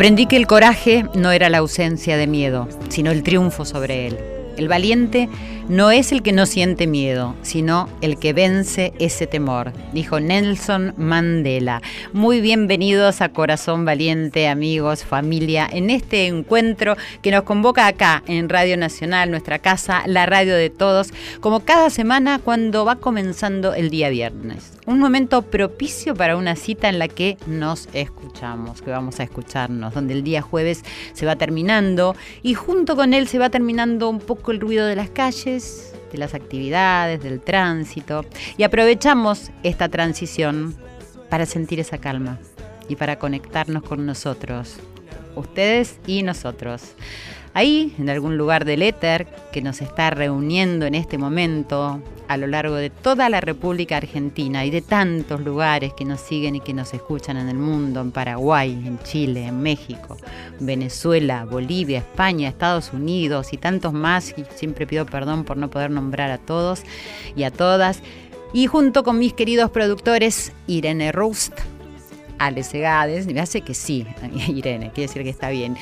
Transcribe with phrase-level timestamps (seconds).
[0.00, 4.16] Aprendí que el coraje no era la ausencia de miedo, sino el triunfo sobre él.
[4.56, 5.28] El valiente
[5.68, 10.94] no es el que no siente miedo, sino el que vence ese temor, dijo Nelson
[10.96, 11.82] Mandela.
[12.12, 18.48] Muy bienvenidos a Corazón Valiente, amigos, familia, en este encuentro que nos convoca acá en
[18.48, 23.90] Radio Nacional, nuestra casa, la radio de todos, como cada semana cuando va comenzando el
[23.90, 24.72] día viernes.
[24.86, 29.94] Un momento propicio para una cita en la que nos escuchamos, que vamos a escucharnos,
[29.94, 34.18] donde el día jueves se va terminando y junto con él se va terminando un
[34.18, 38.24] poco el ruido de las calles, de las actividades, del tránsito.
[38.56, 40.74] Y aprovechamos esta transición
[41.30, 42.38] para sentir esa calma
[42.88, 44.76] y para conectarnos con nosotros,
[45.36, 46.94] ustedes y nosotros.
[47.54, 52.46] Ahí, en algún lugar del éter que nos está reuniendo en este momento a lo
[52.46, 56.72] largo de toda la República Argentina y de tantos lugares que nos siguen y que
[56.72, 60.16] nos escuchan en el mundo, en Paraguay, en Chile, en México,
[60.60, 64.32] Venezuela, Bolivia, España, Estados Unidos y tantos más.
[64.38, 66.82] Y siempre pido perdón por no poder nombrar a todos
[67.34, 68.00] y a todas.
[68.52, 71.54] Y junto con mis queridos productores, Irene Rust,
[72.38, 74.06] Ale Segades, me hace que sí,
[74.48, 75.76] Irene, quiere decir que está bien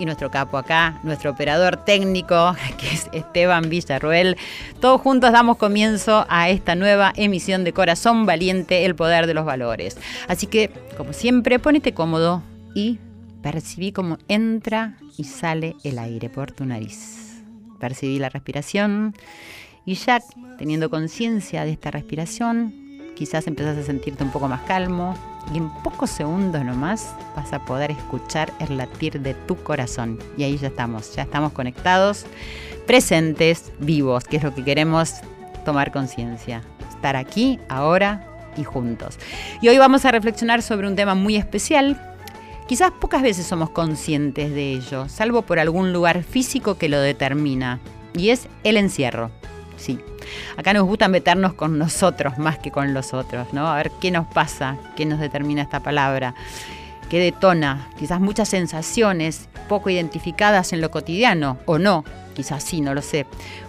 [0.00, 4.36] y nuestro capo acá, nuestro operador técnico, que es Esteban Villarruel.
[4.80, 9.44] Todos juntos damos comienzo a esta nueva emisión de Corazón Valiente, el poder de los
[9.44, 9.98] valores.
[10.26, 12.42] Así que, como siempre, ponete cómodo
[12.74, 12.98] y
[13.42, 17.42] percibí cómo entra y sale el aire por tu nariz.
[17.78, 19.14] Percibí la respiración
[19.90, 20.22] y ya
[20.56, 22.72] teniendo conciencia de esta respiración,
[23.16, 25.16] quizás empezás a sentirte un poco más calmo,
[25.52, 30.20] y en pocos segundos nomás vas a poder escuchar el latir de tu corazón.
[30.36, 32.24] Y ahí ya estamos, ya estamos conectados,
[32.86, 35.14] presentes, vivos, que es lo que queremos
[35.64, 36.62] tomar conciencia.
[36.88, 38.24] Estar aquí, ahora
[38.56, 39.18] y juntos.
[39.60, 42.00] Y hoy vamos a reflexionar sobre un tema muy especial.
[42.68, 47.80] Quizás pocas veces somos conscientes de ello, salvo por algún lugar físico que lo determina,
[48.14, 49.32] y es el encierro.
[49.80, 49.98] Sí,
[50.58, 53.66] Acá nos gusta meternos con nosotros más que con los otros, ¿no?
[53.66, 56.34] A ver qué nos pasa, qué nos determina esta palabra,
[57.08, 62.04] qué detona, quizás muchas sensaciones poco identificadas en lo cotidiano, o no,
[62.34, 63.24] quizás sí, no lo sé.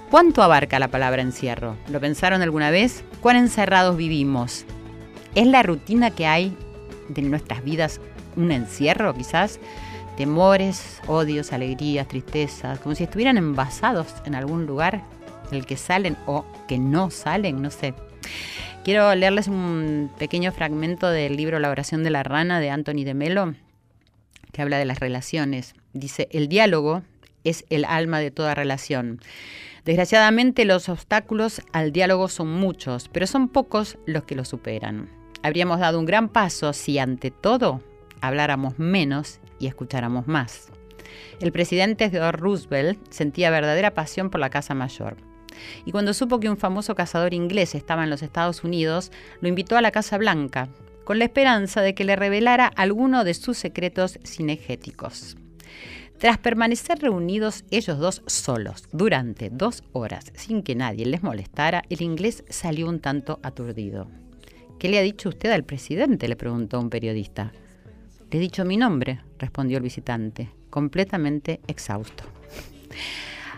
[0.09, 1.77] ¿Cuánto abarca la palabra encierro?
[1.89, 3.05] ¿Lo pensaron alguna vez?
[3.21, 4.65] ¿Cuán encerrados vivimos?
[5.33, 6.57] ¿Es la rutina que hay
[7.07, 8.01] de nuestras vidas
[8.35, 9.61] un encierro quizás?
[10.17, 15.05] Temores, odios, alegrías, tristezas, como si estuvieran envasados en algún lugar
[15.51, 17.93] el que salen o que no salen, no sé.
[18.83, 23.13] Quiero leerles un pequeño fragmento del libro La oración de la rana de Anthony de
[23.13, 23.53] Melo,
[24.51, 25.75] que habla de las relaciones.
[25.93, 27.03] Dice, el diálogo
[27.43, 29.19] es el alma de toda relación.
[29.85, 35.09] Desgraciadamente los obstáculos al diálogo son muchos, pero son pocos los que lo superan.
[35.43, 37.81] Habríamos dado un gran paso si ante todo
[38.21, 40.71] habláramos menos y escucháramos más.
[41.39, 45.17] El presidente Theodore Roosevelt sentía verdadera pasión por la Casa Mayor.
[45.85, 49.11] Y cuando supo que un famoso cazador inglés estaba en los Estados Unidos,
[49.41, 50.69] lo invitó a la Casa Blanca,
[51.03, 55.35] con la esperanza de que le revelara alguno de sus secretos cinegéticos.
[56.21, 62.01] Tras permanecer reunidos ellos dos solos durante dos horas sin que nadie les molestara, el
[62.03, 64.07] inglés salió un tanto aturdido.
[64.77, 66.27] ¿Qué le ha dicho usted al presidente?
[66.27, 67.51] le preguntó un periodista.
[68.29, 72.23] Le he dicho mi nombre, respondió el visitante, completamente exhausto.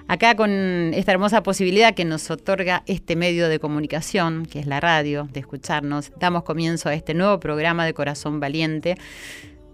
[0.07, 0.51] Acá con
[0.93, 5.39] esta hermosa posibilidad que nos otorga este medio de comunicación, que es la radio, de
[5.39, 8.97] escucharnos, damos comienzo a este nuevo programa de Corazón Valiente,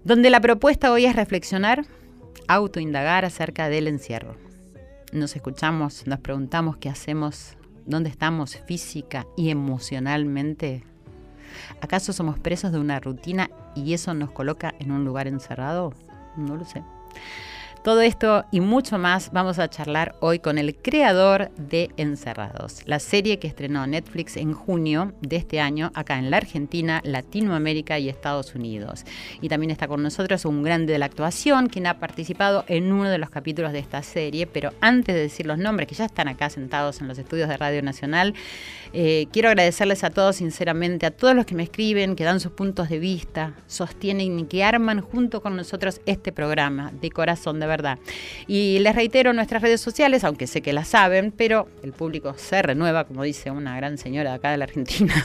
[0.04, 1.84] donde la propuesta hoy es reflexionar,
[2.46, 4.36] autoindagar acerca del encierro.
[5.12, 10.84] Nos escuchamos, nos preguntamos qué hacemos, dónde estamos física y emocionalmente.
[11.80, 15.92] ¿Acaso somos presos de una rutina y eso nos coloca en un lugar encerrado?
[16.36, 16.84] No lo sé.
[17.82, 22.98] Todo esto y mucho más vamos a charlar hoy con el creador de Encerrados, la
[22.98, 28.10] serie que estrenó Netflix en junio de este año acá en la Argentina, Latinoamérica y
[28.10, 29.06] Estados Unidos.
[29.40, 33.08] Y también está con nosotros un grande de la actuación, quien ha participado en uno
[33.08, 36.28] de los capítulos de esta serie, pero antes de decir los nombres que ya están
[36.28, 38.34] acá sentados en los estudios de Radio Nacional,
[38.92, 42.52] eh, quiero agradecerles a todos sinceramente, a todos los que me escriben, que dan sus
[42.52, 47.66] puntos de vista, sostienen y que arman junto con nosotros este programa de corazón de
[47.66, 47.98] verdad.
[48.46, 52.62] Y les reitero nuestras redes sociales, aunque sé que las saben, pero el público se
[52.62, 55.14] renueva, como dice una gran señora de acá de la Argentina.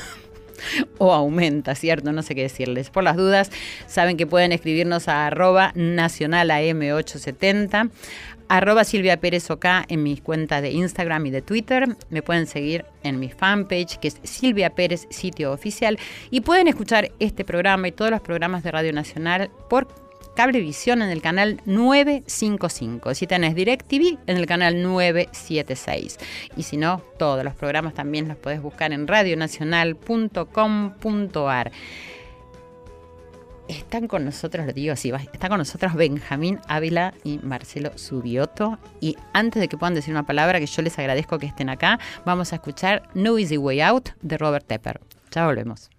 [0.98, 2.12] o aumenta, ¿cierto?
[2.12, 2.90] No sé qué decirles.
[2.90, 3.52] Por las dudas,
[3.88, 7.90] saben que pueden escribirnos a arroba nacionalam870,
[8.50, 11.96] arroba Silvia Pérez OK en mis cuentas de Instagram y de Twitter.
[12.10, 15.98] Me pueden seguir en mi fanpage, que es Silvia Pérez, sitio oficial.
[16.32, 19.88] Y pueden escuchar este programa y todos los programas de Radio Nacional por
[20.36, 23.16] Cablevisión en el canal 955.
[23.16, 26.18] Si tenés DirecTV en el canal 976.
[26.58, 31.72] Y si no, todos los programas también los podés buscar en radionacional.com.ar.
[33.68, 38.78] Están con nosotros, lo digo así, están con nosotros Benjamín Ávila y Marcelo Subioto.
[39.02, 42.00] Y antes de que puedan decir una palabra, que yo les agradezco que estén acá,
[42.26, 45.02] vamos a escuchar No Easy Way Out de Robert Tepper.
[45.32, 45.90] Ya volvemos.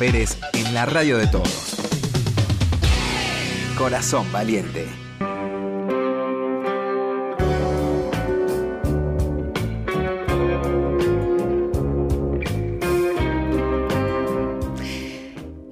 [0.00, 1.76] Pérez en la radio de todos.
[3.76, 4.86] Corazón Valiente.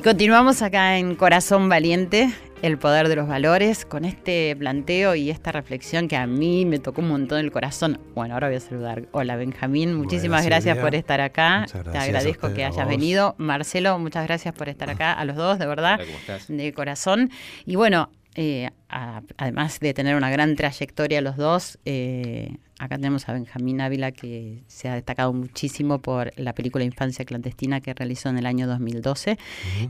[0.04, 2.30] Continuamos acá en Corazón Valiente,
[2.62, 6.78] el poder de los valores, con este planteo y esta reflexión que a mí me
[6.78, 8.00] tocó un montón el corazón.
[8.14, 9.04] Bueno, ahora voy a saludar.
[9.12, 11.66] Hola Benjamín, muchísimas gracias por estar acá.
[11.70, 13.34] Te agradezco que hayas venido.
[13.38, 16.00] Marcelo, muchas gracias por estar acá, a los dos, de verdad,
[16.48, 17.30] de corazón.
[17.64, 23.32] Y bueno, eh, además de tener una gran trayectoria los dos, eh, acá tenemos a
[23.32, 28.38] Benjamín Ávila que se ha destacado muchísimo por la película Infancia Clandestina que realizó en
[28.38, 29.38] el año 2012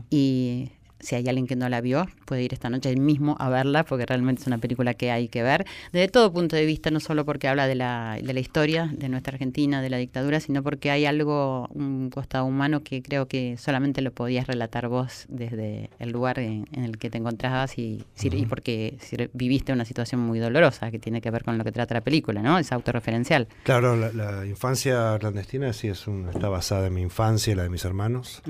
[0.09, 3.83] y si hay alguien que no la vio, puede ir esta noche mismo a verla,
[3.83, 6.99] porque realmente es una película que hay que ver, desde todo punto de vista, no
[6.99, 10.63] solo porque habla de la, de la historia de nuestra Argentina, de la dictadura, sino
[10.63, 15.89] porque hay algo, un costado humano que creo que solamente lo podías relatar vos desde
[15.99, 18.97] el lugar en, el que te encontrabas y, y porque
[19.33, 22.41] viviste una situación muy dolorosa que tiene que ver con lo que trata la película,
[22.41, 22.57] ¿no?
[22.57, 23.47] Es autorreferencial.
[23.63, 27.69] Claro, la, infancia clandestina sí es un, está basada en mi infancia y la de
[27.69, 28.41] mis hermanos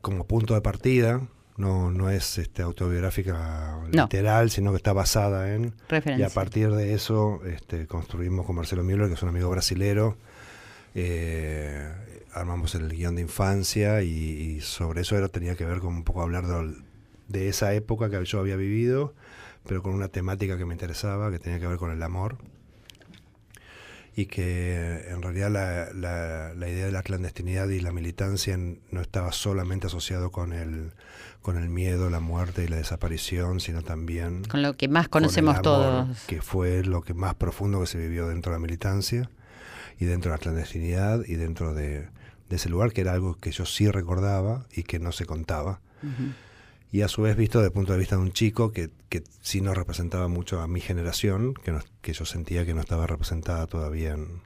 [0.00, 1.20] como punto de partida,
[1.56, 5.74] no, no es este, autobiográfica literal, sino que está basada en...
[6.18, 10.16] Y a partir de eso este, construimos con Marcelo Müller, que es un amigo brasilero,
[10.94, 11.92] eh,
[12.32, 16.22] armamos el guion de infancia y, sobre eso era, tenía que ver con un poco
[16.22, 16.74] hablar de,
[17.28, 19.14] de, esa época que yo había vivido,
[19.66, 22.38] pero con una temática que me interesaba, que tenía que ver con el amor
[24.18, 29.30] y que en realidad la, la, idea de la clandestinidad y la militancia no estaba
[29.30, 30.92] solamente asociado con el,
[31.42, 34.44] con el miedo, la muerte y la desaparición, sino también...
[34.44, 36.08] Con lo que más conocemos todos.
[36.26, 39.28] Que fue lo que más profundo que se vivió dentro de la militancia
[40.00, 42.08] y dentro de la clandestinidad y dentro de,
[42.48, 45.80] ese lugar, que era algo que yo sí recordaba y que no se contaba
[46.96, 49.22] y a su vez visto desde el punto de vista de un chico que, que
[49.42, 53.66] sí no representaba mucho a mi generación, que, que yo sentía que no estaba representada
[53.66, 54.40] todavía en,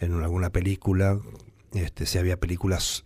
[0.00, 1.20] en alguna película.
[1.72, 3.04] Este, sí había películas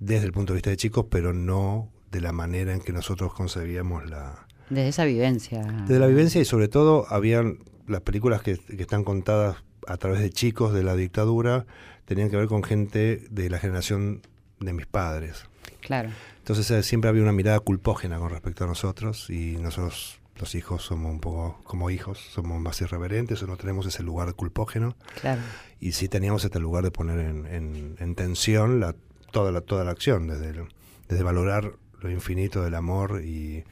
[0.00, 3.32] desde el punto de vista de chicos, pero no de la manera en que nosotros
[3.32, 4.48] concebíamos la...
[4.70, 5.62] Desde esa vivencia.
[5.86, 10.18] Desde la vivencia y sobre todo habían las películas que, que están contadas a través
[10.18, 11.64] de chicos de la dictadura,
[12.06, 14.22] tenían que ver con gente de la generación
[14.58, 15.44] de mis padres.
[15.80, 16.10] Claro.
[16.40, 20.82] Entonces eh, siempre había una mirada culpógena con respecto a nosotros y nosotros los hijos
[20.82, 24.96] somos un poco como hijos, somos más irreverentes o no tenemos ese lugar culpógeno.
[25.20, 25.42] Claro.
[25.78, 28.94] Y sí teníamos este lugar de poner en, tensión la,
[29.30, 30.64] toda, la, toda la acción, desde,
[31.08, 33.64] desde valorar lo infinito del amor y,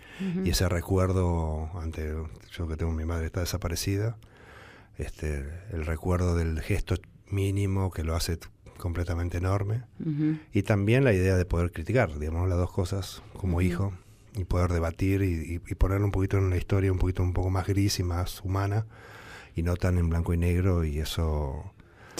[0.44, 2.14] y, ese recuerdo ante
[2.52, 4.18] yo que tengo mi madre está desaparecida
[4.98, 6.96] este el recuerdo del gesto
[7.30, 8.38] mínimo que lo hace
[8.78, 9.82] completamente enorme.
[10.52, 13.92] Y también la idea de poder criticar, digamos, las dos cosas como hijo
[14.36, 17.66] y poder debatir y, poner un poquito en una historia un poquito un poco más
[17.66, 18.86] gris y más humana
[19.54, 21.72] y no tan en blanco y negro y eso...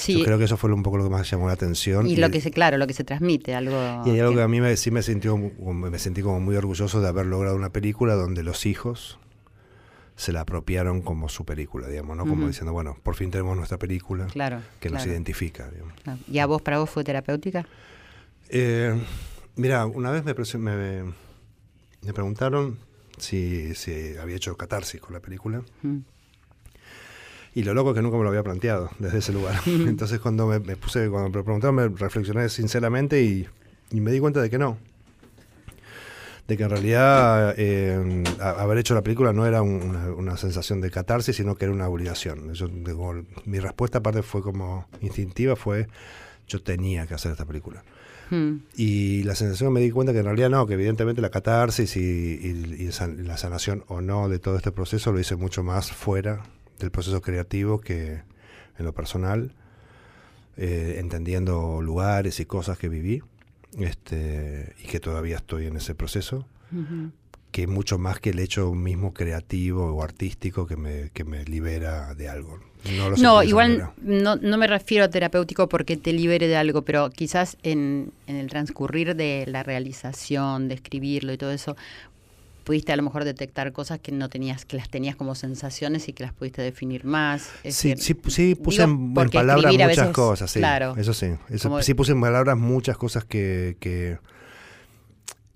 [0.07, 2.07] Yo creo que eso fue un poco lo que más llamó la atención.
[2.07, 4.03] Y, lo que se, claro, lo que se transmite, algo...
[4.07, 7.00] Y hay algo que, a mí me, sí me, sintió, me sentí como muy orgulloso
[7.00, 9.19] de haber logrado una película donde los hijos
[10.19, 12.27] se la apropiaron como su película, digamos, ¿no?
[12.27, 14.27] Como diciendo, bueno, por fin tenemos nuestra película
[14.81, 15.71] que nos identifica.
[16.27, 17.65] ¿Y a vos, para vos, fue terapéutica?
[18.49, 19.01] Eh,
[19.55, 21.05] mira, una vez me, me,
[22.03, 22.79] me preguntaron
[23.17, 25.63] si, si, había hecho catarsis con la película.
[27.55, 29.61] Y lo loco es que nunca me lo había planteado desde ese lugar.
[29.67, 33.47] Entonces cuando me, puse, cuando me preguntaron, me reflexioné sinceramente y,
[33.93, 34.79] y me di cuenta de que no
[36.49, 41.37] de que en realidad eh, haber hecho la película no era una, sensación de catarsis,
[41.37, 42.52] sino que era una obligación.
[43.45, 45.88] mi respuesta aparte fue como instintiva, fue
[46.49, 47.85] yo tenía que hacer esta película.
[48.31, 48.61] Hmm.
[48.75, 52.90] Y la sensación me di cuenta que en realidad no, que evidentemente la catarsis y,
[53.19, 56.45] la sanación o no de todo este proceso lo hice mucho más fuera
[56.78, 58.23] del proceso creativo que
[58.78, 59.52] en lo personal,
[60.57, 63.23] eh, entendiendo lugares y cosas que viví
[63.77, 66.47] este, y que todavía estoy en ese proceso,
[67.51, 72.15] que mucho más que el hecho mismo creativo o artístico que me, que me libera
[72.15, 72.61] de algo.
[73.19, 77.57] No, igual no, no, me refiero a terapéutico porque te libere de algo, pero quizás
[77.65, 81.77] en, en el transcurrir de la realización, de escribirlo y todo eso,
[82.69, 86.13] pudiste a lo mejor detectar cosas que no tenías, que las tenías como sensaciones y
[86.13, 87.49] que las pudiste definir más.
[87.65, 90.59] sí, sí, sí, puse en, palabras muchas cosas, sí.
[90.59, 91.29] Claro, eso sí.
[91.81, 94.19] sí puse en palabras muchas cosas que, que,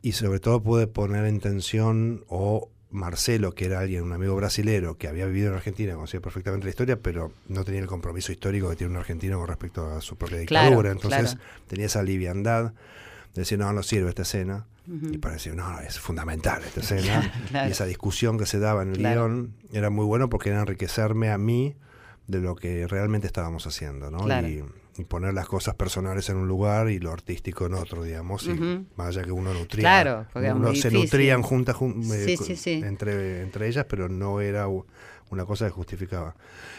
[0.01, 4.97] Y sobre todo pude poner en tensión o Marcelo, que era alguien, un amigo brasilero
[4.97, 8.71] que había vivido en Argentina, conocía perfectamente la historia, pero no tenía el compromiso histórico
[8.71, 10.91] que tiene un argentino con respecto a su propia dictadura.
[10.91, 12.73] Entonces tenía esa liviandad
[13.35, 14.65] decir, no, no sirve esta escena.
[14.87, 17.33] Y para decir, no, es fundamental esta escena.
[17.51, 17.69] Claro.
[17.69, 19.27] Y esa discusión que se daba en el Claro.
[19.29, 21.77] guion era muy bueno porque era enriquecerme a mí
[22.27, 24.27] de lo que realmente estábamos haciendo, ¿no?
[24.49, 24.65] Y,
[24.99, 28.47] y poner las cosas personales en un lugar y lo artístico en otro, digamos.
[28.47, 28.85] Y Ujú.
[28.97, 29.83] más allá que uno nutría.
[29.83, 30.93] Claro, uno se difícil.
[31.01, 32.81] nutrían juntas jun- eh, Sí, co- sí, sí.
[32.85, 34.67] Entre, entre ellas, pero no era
[35.33, 36.37] una cosa que justificaba.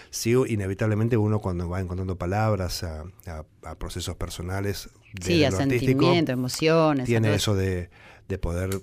[0.10, 5.50] Sí, inevitablemente uno cuando va encontrando palabras a, a- a procesos personales de Sí, a
[5.51, 7.05] lo artístico, sentimiento, emociones.
[7.05, 7.89] tiene eso de,
[8.27, 8.81] de poder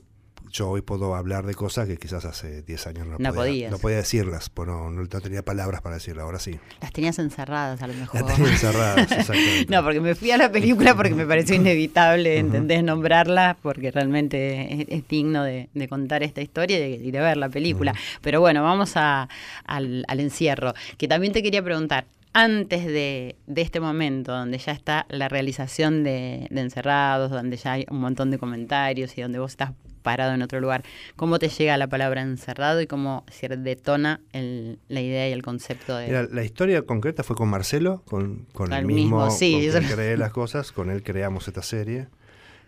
[0.50, 3.70] yo hoy puedo hablar de cosas que quizás hace 10 años no, No podía, podías.
[3.72, 6.58] no podía decirlas, no, no- tenía palabras para decirlas, ahora sí.
[6.80, 8.22] Las tenías encerradas a lo mejor.
[8.22, 9.66] Las tenía encerradas, exactamente.
[9.74, 12.82] No, porque me fui a la película porque me pareció inevitable, ¿entendés?
[12.82, 17.48] Nombrarla, porque realmente es, es digno de, de contar esta historia y de, ver la
[17.48, 17.94] película.
[18.20, 19.28] Pero bueno, vamos a-
[19.64, 22.06] al, al encierro, que también te quería preguntar.
[22.32, 27.72] Antes de, de este momento, donde ya está la realización de, de Encerrados, donde ya
[27.72, 30.82] hay un montón de comentarios y donde vos estás parado en otro lugar,
[31.16, 35.42] ¿cómo te llega la palabra encerrado y cómo se detona el- la idea y el
[35.42, 36.06] concepto de...
[36.06, 39.88] Mira, la historia concreta fue con Marcelo, con, con el mismo, mismo, sí, con lo-
[39.94, 42.08] creé las cosas, con él creamos esta serie.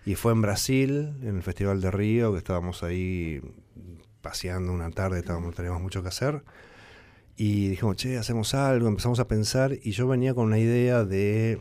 [0.05, 3.40] Y fue en Brasil, en el Festival de Río, que estábamos ahí
[4.21, 6.42] paseando una tarde, estábamos, no teníamos mucho que hacer.
[7.37, 11.61] Y dijimos, che, hacemos algo, empezamos a pensar, y yo venía con una idea de...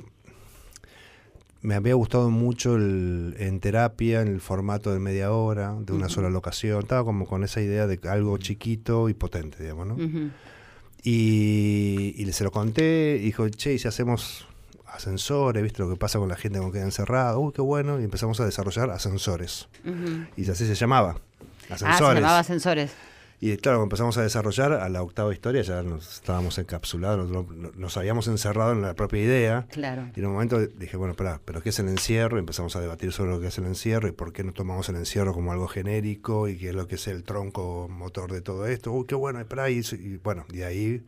[1.61, 6.09] Me había gustado mucho el, en terapia, en el formato de media hora, de una
[6.09, 6.79] sola locación.
[6.79, 9.97] Estaba como con esa idea de algo chiquito y potente, digamos, ¿no?
[11.03, 14.47] Y, y se lo conté, y dijo, che, ¿y si hacemos
[14.87, 15.63] ascensores?
[15.63, 17.37] ¿Viste lo que pasa con la gente cuando queda encerrada?
[17.37, 17.99] Uy, qué bueno.
[17.99, 19.67] Y empezamos a desarrollar ascensores.
[20.37, 21.17] Y así se llamaba.
[21.69, 22.21] Ah, se Ascensores.
[22.21, 22.91] llamaba ascensores.
[23.43, 27.27] Y claro, cuando empezamos a desarrollar, a la octava historia ya nos estábamos encapsulados,
[27.75, 29.65] nos, habíamos encerrado en la propia idea.
[29.71, 30.07] Claro.
[30.15, 32.37] Y en un momento dije, bueno, espera, ¿pero qué es el encierro?
[32.37, 34.87] Y empezamos a debatir sobre lo que es el encierro y por qué no tomamos
[34.89, 38.41] el encierro como algo genérico y qué es lo que es el tronco motor de
[38.41, 38.91] todo esto.
[38.91, 39.71] Uy, qué bueno, espera.
[39.71, 41.03] Y, y bueno, de ahí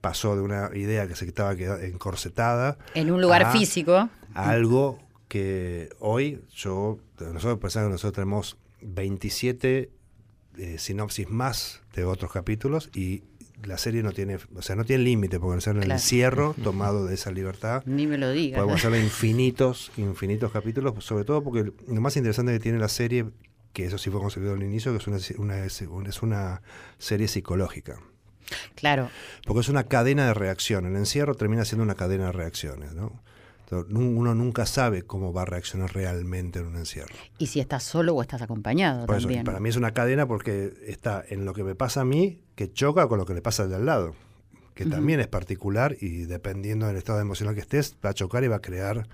[0.00, 4.08] pasó de una idea que se estaba queda- encorsetada En un lugar a- físico.
[4.34, 9.90] a algo que hoy yo, nosotros pensamos que nosotros tenemos 27
[10.58, 13.22] eh, sinopsis más de otros capítulos y
[13.64, 15.94] la serie no tiene, o sea, no tiene límite porque ser el Claro.
[15.94, 17.82] encierro tomado de esa libertad.
[17.86, 18.58] Ni me lo digas.
[18.58, 23.26] Podemos hacerle infinitos, infinitos capítulos, sobre todo porque lo más interesante que tiene la serie,
[23.72, 26.62] que eso sí fue concebido al inicio, que es una, una- es una- es una
[26.98, 27.98] serie psicológica.
[28.74, 29.10] Claro.
[29.44, 30.86] Porque es una cadena de reacción.
[30.86, 33.22] El encierro termina siendo una cadena de reacciones, ¿no?
[33.70, 37.14] Uno nunca sabe cómo va a reaccionar realmente en un encierro.
[37.38, 39.44] Y si estás solo o estás acompañado Por eso, también.
[39.44, 42.72] para mí es una cadena porque está en lo que me pasa a mí, que
[42.72, 44.14] choca con lo que le pasa al de al lado,
[44.74, 48.48] que también es particular y dependiendo del estado emocional que estés, va a chocar y
[48.48, 49.08] va a crear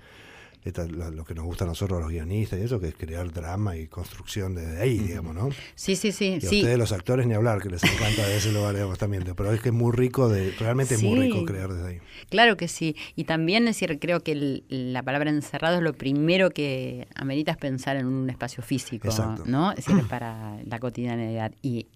[0.65, 3.31] esta- lo, lo que nos gusta a nosotros los guionistas y eso, que es crear
[3.31, 5.49] drama y construcción desde ahí, digamos, ¿no?
[5.75, 6.39] Sí, sí, sí.
[6.41, 6.57] Y a sí.
[6.59, 9.75] ustedes los actores ni hablar, que les encanta decirlo valemos también, pero es que es
[9.75, 11.97] muy rico, de realmente es muy rico crear desde ahí.
[12.29, 12.95] Claro que sí.
[13.15, 17.51] Y también es decir, creo que el- la palabra encerrado es lo primero que amerita
[17.51, 19.43] es pensar en un espacio físico, Exacto.
[19.45, 19.71] ¿no?
[19.71, 21.51] Es decir, para la cotidianidad.
[21.61, 21.87] Y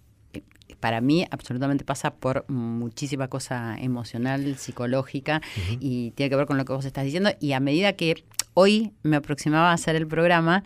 [0.80, 5.42] para mí absolutamente pasa por muchísima cosa emocional, psicológica,
[5.80, 7.32] y tiene que ver con lo que vos estás diciendo.
[7.40, 8.24] Y a medida que
[8.54, 10.64] hoy me aproximaba a hacer el programa,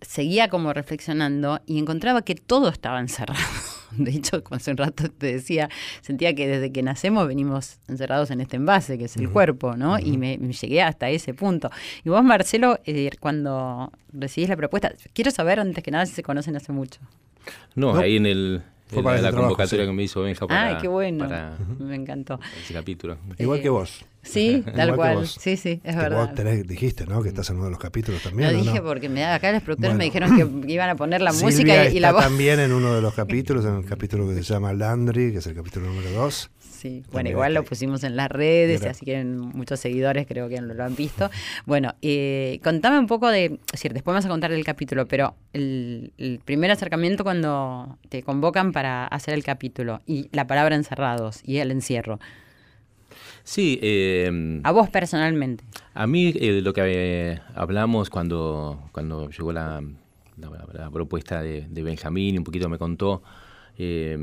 [0.00, 3.40] seguía como reflexionando y encontraba que todo estaba encerrado.
[3.96, 5.68] De hecho, como hace un rato te decía,
[6.00, 10.00] sentía que desde que nacemos venimos encerrados en este envase, que es el cuerpo, ¿no?
[10.00, 11.70] Y me, me llegué hasta ese punto.
[12.04, 16.24] Y vos, Marcelo, eh, cuando recibís la propuesta, quiero saber antes que nada si se
[16.24, 17.00] conocen hace mucho.
[17.76, 18.00] No, No.
[18.00, 19.90] ahí en, el, Fue para la, la trabajo, convocatoria sí.
[19.90, 21.24] que me hizo Benja para, Ay, qué bueno.
[21.26, 22.38] para Me encantó.
[22.62, 23.16] ese capítulo.
[23.38, 24.04] Igual Eh, que vos.
[24.22, 25.16] Sí, tal cual.
[25.16, 25.36] vos.
[25.40, 26.26] Sí, sí, es Que verdad.
[26.28, 27.22] Vos tenés- dijiste, ¿no?
[27.22, 28.52] Que estás en uno de los capítulos también.
[28.52, 28.84] Lo ¿o dije no?
[28.84, 31.98] porque me acá los productores me dijeron que iban a poner la Silvia música y
[32.00, 32.22] la está voz.
[32.24, 35.46] también en uno de los capítulos, en el capítulo que se llama Landry, que es
[35.46, 36.50] el capítulo número 2.
[36.84, 40.84] Sí, bueno, igual lo pusimos en las redes, así que muchos seguidores creo que lo,
[40.84, 41.30] han visto.
[41.64, 45.34] Bueno, eh, contame un poco de, es decir, después vas a contar el capítulo, pero
[45.54, 51.40] el, el primer acercamiento cuando te convocan para hacer el capítulo y la palabra encerrados
[51.42, 52.20] y el encierro.
[53.44, 55.64] Sí, eh, A vos personalmente.
[55.94, 59.82] a mí eh, lo que eh, hablamos cuando, cuando llegó la,
[60.36, 63.22] la- la propuesta de, de Benjamín, un poquito me contó,
[63.78, 64.18] eh,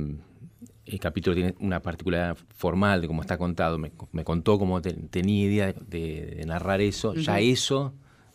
[0.86, 4.94] el capítulo tiene una particularidad formal de cómo está contado, me, me contó cómo te-
[4.94, 7.94] tenía idea de, de narrar eso, ya eso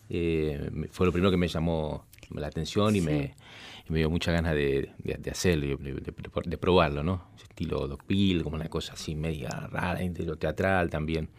[0.09, 3.05] eh, fue lo primero que me llamó la atención y, Sí.
[3.05, 3.35] me,
[3.89, 7.27] y me dio muchas ganas de, de- de hacerlo, de, probarlo, ¿no?
[7.41, 11.29] Estilo Dogville, como una cosa así media rara, estilo teatral también.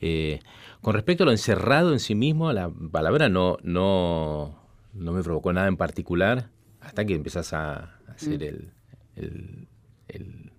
[0.00, 0.38] Eh,
[0.80, 4.58] con respecto a lo encerrado en sí mismo, la palabra no, no,
[4.94, 8.70] no me provocó nada en particular hasta que empezás a hacer el,
[9.16, 9.66] el,
[10.08, 10.50] el-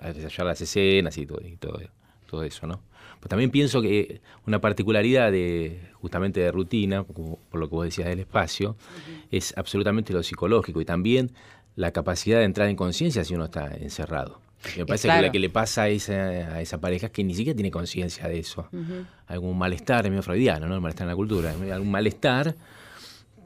[0.00, 1.80] a desarrollar las escenas y todo, y todo,
[2.28, 2.80] todo eso, ¿no?
[3.20, 8.06] Pues también pienso que una particularidad de justamente de rutina, por lo que vos decías
[8.08, 8.76] del espacio,
[9.32, 11.32] es absolutamente lo psicológico y también
[11.74, 14.40] la capacidad de entrar en conciencia si uno está encerrado.
[14.76, 17.34] Me parece que lo que le pasa a esa, a esa pareja es que ni
[17.34, 18.68] siquiera tiene conciencia de eso.
[19.26, 20.74] Algún malestar, es medio freudiano, ¿no?
[20.76, 21.50] El malestar en la cultura.
[21.72, 22.54] Algún malestar,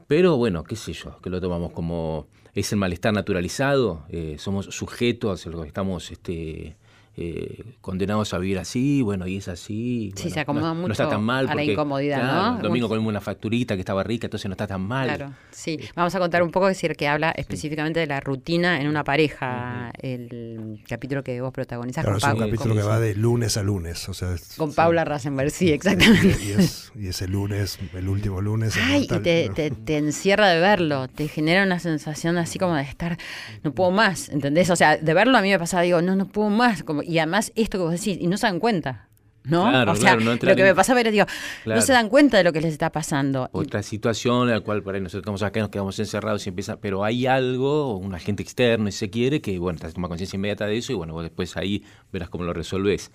[0.07, 4.67] pero bueno, qué sé yo, que lo tomamos como es el malestar naturalizado, eh, somos
[4.67, 6.75] sujetos a lo que estamos este,
[7.15, 10.11] eh, condenados a vivir así, bueno, y es así.
[10.15, 11.45] Sí, bueno, se acomoda no, no mucho está tan mal.
[11.45, 12.55] a la porque, incomodidad, claro, ¿no?
[12.57, 15.07] El domingo comimos una facturita que estaba rica, entonces no está tan mal.
[15.07, 15.79] Claro, sí.
[15.95, 19.03] Vamos a contar un poco, es decir, que habla específicamente de la rutina en una
[19.03, 23.15] pareja, el capítulo que vos protagonizás Claro, con, es un capítulo con- que va de
[23.15, 24.09] lunes a lunes.
[24.09, 24.75] O sea, es- con sí.
[24.75, 26.35] Paula Rasenberg, sí, exactamente.
[26.43, 28.75] Y, es, y ese lunes, el último lunes.
[28.75, 29.53] es Ay, y mortal, te, ¿no?
[29.53, 33.17] te- te encierra de verlo, te genera una sensación así como de estar,
[33.63, 34.69] no puedo más, ¿entendés?
[34.71, 37.19] O sea, de verlo a mí me pasaba, digo, no, no puedo más, como, y
[37.19, 39.07] además esto que vos decís, y no se dan cuenta,
[39.45, 39.69] ¿no?
[39.69, 41.25] Claro, o sea, claro, no lo que me pasaba era, digo,
[41.65, 41.79] Claro.
[41.81, 43.49] no se dan cuenta de lo que les está pasando.
[43.53, 46.49] Y- Otra situación en la cual por ahí nosotros estamos acá, nos quedamos encerrados y
[46.49, 50.37] empieza, pero hay algo, un agente externo, si se quiere, que bueno, te toma conciencia
[50.37, 53.11] inmediata de eso y bueno, vos después ahí verás cómo lo resolvés.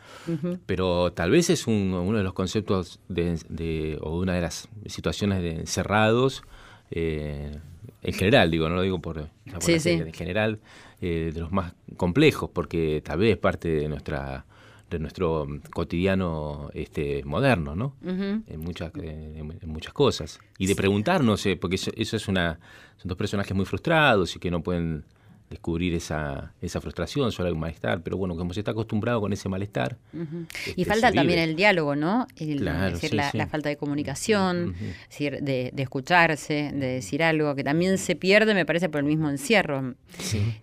[0.66, 4.68] Pero tal vez es un- uno de los conceptos de, de- o una de las
[4.86, 6.42] situaciones de encerrados,
[6.90, 7.58] eh,
[8.02, 9.80] en general, digo, no lo digo por, por la Sí, sí.
[9.80, 10.58] serie, en general,
[11.00, 14.44] eh, de los más complejos, porque tal vez es parte de nuestra
[14.90, 17.94] de nuestro cotidiano este moderno, ¿no?
[18.02, 20.40] En muchas en, en muchas cosas.
[20.56, 22.58] Y de preguntarnos eh, porque eso, eso es una
[22.96, 25.04] son dos personajes muy frustrados y que no pueden
[25.50, 29.48] descubrir esa, esa frustración hay un malestar pero bueno como se está acostumbrado con ese
[29.48, 32.26] malestar Y este, falta también el diálogo, ¿no?
[32.36, 33.38] El- Claro, es decir, sí, la, sí.
[33.38, 34.84] la falta de comunicación, Ujú.
[34.84, 39.00] es decir, de, de escucharse, de decir algo, que también se pierde, me parece, por
[39.00, 39.94] el mismo encierro.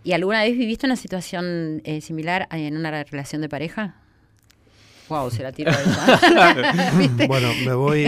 [0.04, 3.96] ¿Y alguna vez viviste una situación eh, similar en una relación de pareja?
[5.10, 6.92] Wow, se la tiro esa.
[6.98, 7.28] ¿Viste?
[7.28, 8.06] Bueno, me voy.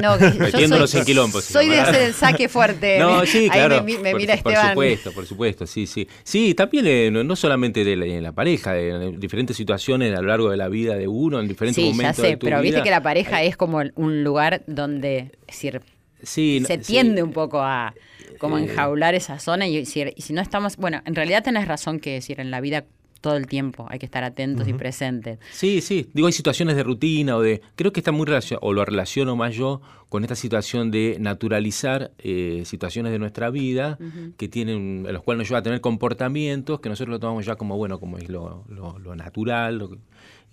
[0.00, 2.98] No, que yo Metiéndonos soy, de hacer el saque fuerte.
[3.00, 3.82] no, sí, Ahí claro.
[3.82, 4.70] me, mi- me por, mira por Esteban.
[4.74, 6.06] supuesto, por supuesto, sí, sí.
[6.22, 10.22] Sí, también eh, no, no solamente de la, en la pareja, en diferentes situaciones a
[10.22, 12.46] lo largo de la vida de uno, en diferentes Sí, ya momentos sé, de tu
[12.46, 15.80] pero viste que la pareja es como un lugar donde es decir,
[16.22, 16.92] Sí, no- se sí.
[16.92, 17.92] tiende un poco a
[18.38, 18.62] como Eh.
[18.62, 22.12] enjaular esa zona y, si, y si no estamos, bueno, en realidad tenés razón que
[22.12, 22.84] decir, en la vida
[23.24, 25.38] todo el tiempo hay que estar atentos y presentes.
[25.50, 26.08] Sí, sí.
[26.12, 27.60] Digo, hay situaciones de rutina o de.
[27.74, 32.12] Creo que está muy relacionado, o lo relaciono más yo con esta situación de naturalizar
[32.18, 33.98] eh, situaciones de nuestra vida
[34.36, 37.56] que tienen, en los cuales nos lleva a tener comportamientos que nosotros lo tomamos ya
[37.56, 39.78] como, bueno, como es lo, lo- lo natural.
[39.78, 39.98] lo que-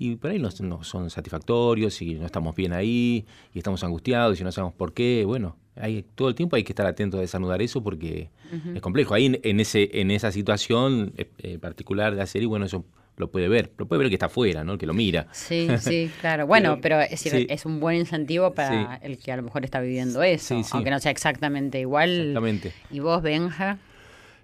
[0.03, 4.39] y por ahí no, no son satisfactorios y no estamos bien ahí y estamos angustiados
[4.39, 5.23] y no sabemos por qué.
[5.25, 8.29] Bueno, hay, todo el tiempo hay que estar atentos a desnudar eso porque
[8.73, 9.13] es complejo.
[9.13, 12.83] Ahí en, en ese, en esa situación eh, eh, particular de la serie, bueno, eso
[13.17, 13.71] lo puede ver.
[13.77, 14.73] Lo puede ver el que está afuera, ¿no?
[14.73, 15.27] El que lo mira.
[15.33, 16.47] Sí, sí, claro.
[16.47, 17.45] Bueno, Pero- pero es, decir, sí.
[17.49, 18.99] es un buen incentivo para Sí.
[19.03, 20.69] el que a lo mejor está viviendo eso, Sí, sí.
[20.73, 22.09] aunque no sea exactamente igual.
[22.19, 22.73] Exactamente.
[22.89, 23.77] ¿Y vos, Benja?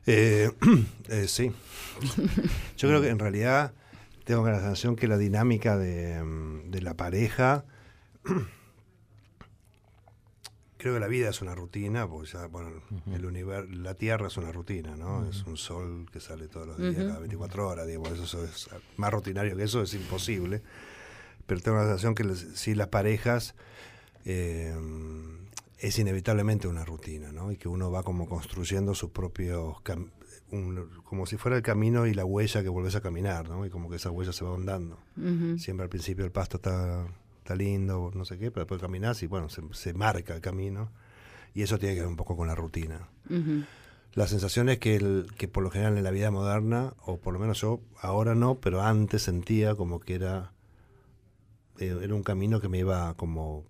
[0.05, 0.51] Eh,
[1.09, 1.51] eh, sí.
[2.77, 3.73] Yo creo que en realidad
[4.27, 7.63] tengo la sensación que la dinámica de, mm, de la pareja.
[10.77, 12.69] Creo que la vida es una rutina, porque ya, bueno,
[13.11, 15.27] el universo, la Tierra es una rutina, ¿no?
[15.27, 19.11] Es un sol que sale todos los días, cada 24 horas, digamos, eso es más
[19.11, 20.61] rutinario que eso es imposible.
[21.47, 23.55] Pero tengo la sensación que las- sí las parejas
[24.25, 24.75] eh,
[25.79, 27.51] es inevitablemente una rutina, ¿no?
[27.51, 29.81] Y que uno va como construyendo sus propios,
[30.51, 33.65] un- como si fuera el camino y la huella que volvés a caminar, ¿no?
[33.65, 34.97] Y como que esa huella se va ahondando.
[35.59, 37.05] Siempre al principio el pasto está,
[37.39, 40.89] está lindo, no sé qué, pero después caminás y bueno, se, se marca el camino.
[41.53, 43.07] Y eso tiene que ver un poco con la rutina.
[43.29, 43.63] Ujú.
[44.13, 47.33] La sensación es que, el, que por lo general en la vida moderna, o por
[47.33, 50.53] lo menos yo ahora no, pero antes sentía como que era,
[51.79, 53.63] eh, era un camino que me iba como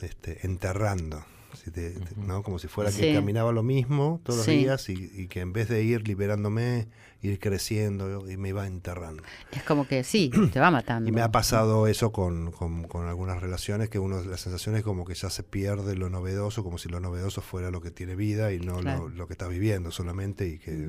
[0.00, 2.42] este, enterrando, si te- te- ¿no?
[2.42, 3.12] como si fuera que Sí.
[3.14, 4.58] caminaba lo mismo todos los Sí.
[4.58, 6.88] días y, y que en vez de ir liberándome,
[7.20, 9.22] ir creciendo y me iba enterrando.
[9.52, 11.08] Es como que sí, te va matando.
[11.08, 14.82] Y me ha pasado eso con, con- con algunas relaciones, que uno la sensación es
[14.82, 18.16] como que ya se pierde lo novedoso, como si lo novedoso fuera lo que tiene
[18.16, 19.08] vida y no Claro.
[19.08, 20.46] lo, lo que estás viviendo solamente.
[20.48, 20.88] Y que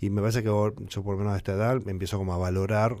[0.00, 2.38] y me parece que yo por lo menos a esta edad me empiezo como a
[2.38, 2.96] valorar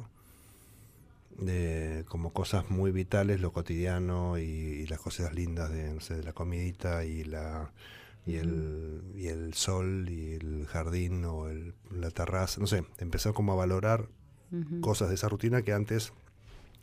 [1.46, 6.14] eh, como cosas muy vitales lo cotidiano y, y las cosas lindas de, no sé,
[6.16, 7.72] de la comidita y la
[8.28, 13.32] y el, y el sol y el jardín o el- la terraza, no sé, empezar
[13.34, 14.08] como a valorar
[14.80, 16.12] cosas de esa rutina que antes,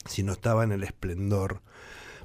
[0.06, 1.62] si no estaba en el esplendor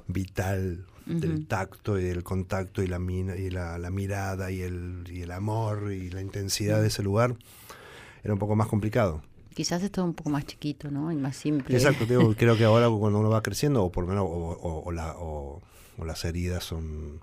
[0.07, 5.03] vital del tacto y del contacto y la, mina, y la, la mirada y el,
[5.09, 7.35] y el amor y la intensidad de ese lugar,
[8.23, 9.21] era un poco más complicado.
[9.53, 11.11] Quizás es todo un poco más chiquito, ¿no?
[11.11, 11.75] Y más simple.
[11.75, 14.83] Exacto, digo, creo que ahora cuando uno va creciendo, o por lo menos, o, o-
[14.85, 15.61] o la- o-
[16.05, 17.21] las heridas son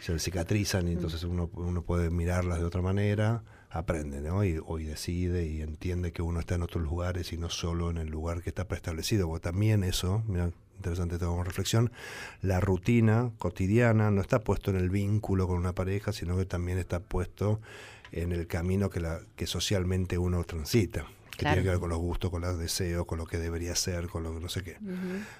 [0.00, 4.42] se cicatrizan y entonces uno, uno puede mirarlas de otra manera, aprende, ¿no?
[4.44, 8.08] Y, decide y entiende que uno está en otros lugares y no solo en el
[8.08, 9.28] lugar que está preestablecido.
[9.28, 11.92] Porque también eso, mira, interesante como reflexión,
[12.42, 16.78] la rutina cotidiana no está puesto en el vínculo con una pareja, sino que también
[16.78, 17.60] está puesto
[18.10, 21.06] en el camino que, la, que socialmente uno transita.
[21.32, 21.54] Que Claro.
[21.56, 24.22] tiene que ver con los gustos, con los deseos, con lo que debería ser, con
[24.22, 24.76] lo que no sé qué.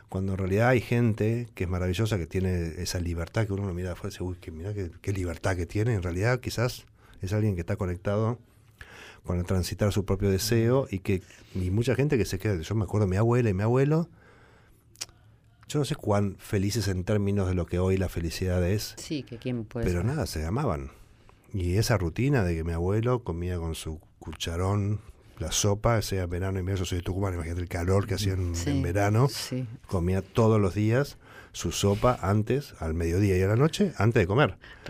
[0.09, 3.75] Cuando en realidad hay gente que es maravillosa, que tiene esa libertad que uno lo
[3.75, 5.95] mira afuera y dice, uy, que mira qué, qué libertad que tiene.
[5.95, 6.87] En realidad quizás
[7.21, 8.39] es alguien que está conectado
[9.25, 11.23] con el transitar su propio deseo y que
[11.55, 14.09] y mucha gente que se queda, yo me acuerdo de mi abuela y mi abuelo,
[15.69, 19.23] yo no sé cuán felices en términos de lo que hoy la felicidad es, Sí,
[19.23, 20.07] que quién puede pero ser.
[20.07, 20.91] nada, se amaban.
[21.55, 25.01] Y esa rutina de que mi abuelo comía con su cucharón
[25.43, 28.55] la sopa, sea verano medio, yo soy de Tucumán, imagínate el calor que hacía en,
[28.57, 29.67] Sí, en verano, Sí.
[29.87, 31.19] comía todos los días
[31.53, 34.57] su sopa antes, al mediodía y a la noche, antes de comer.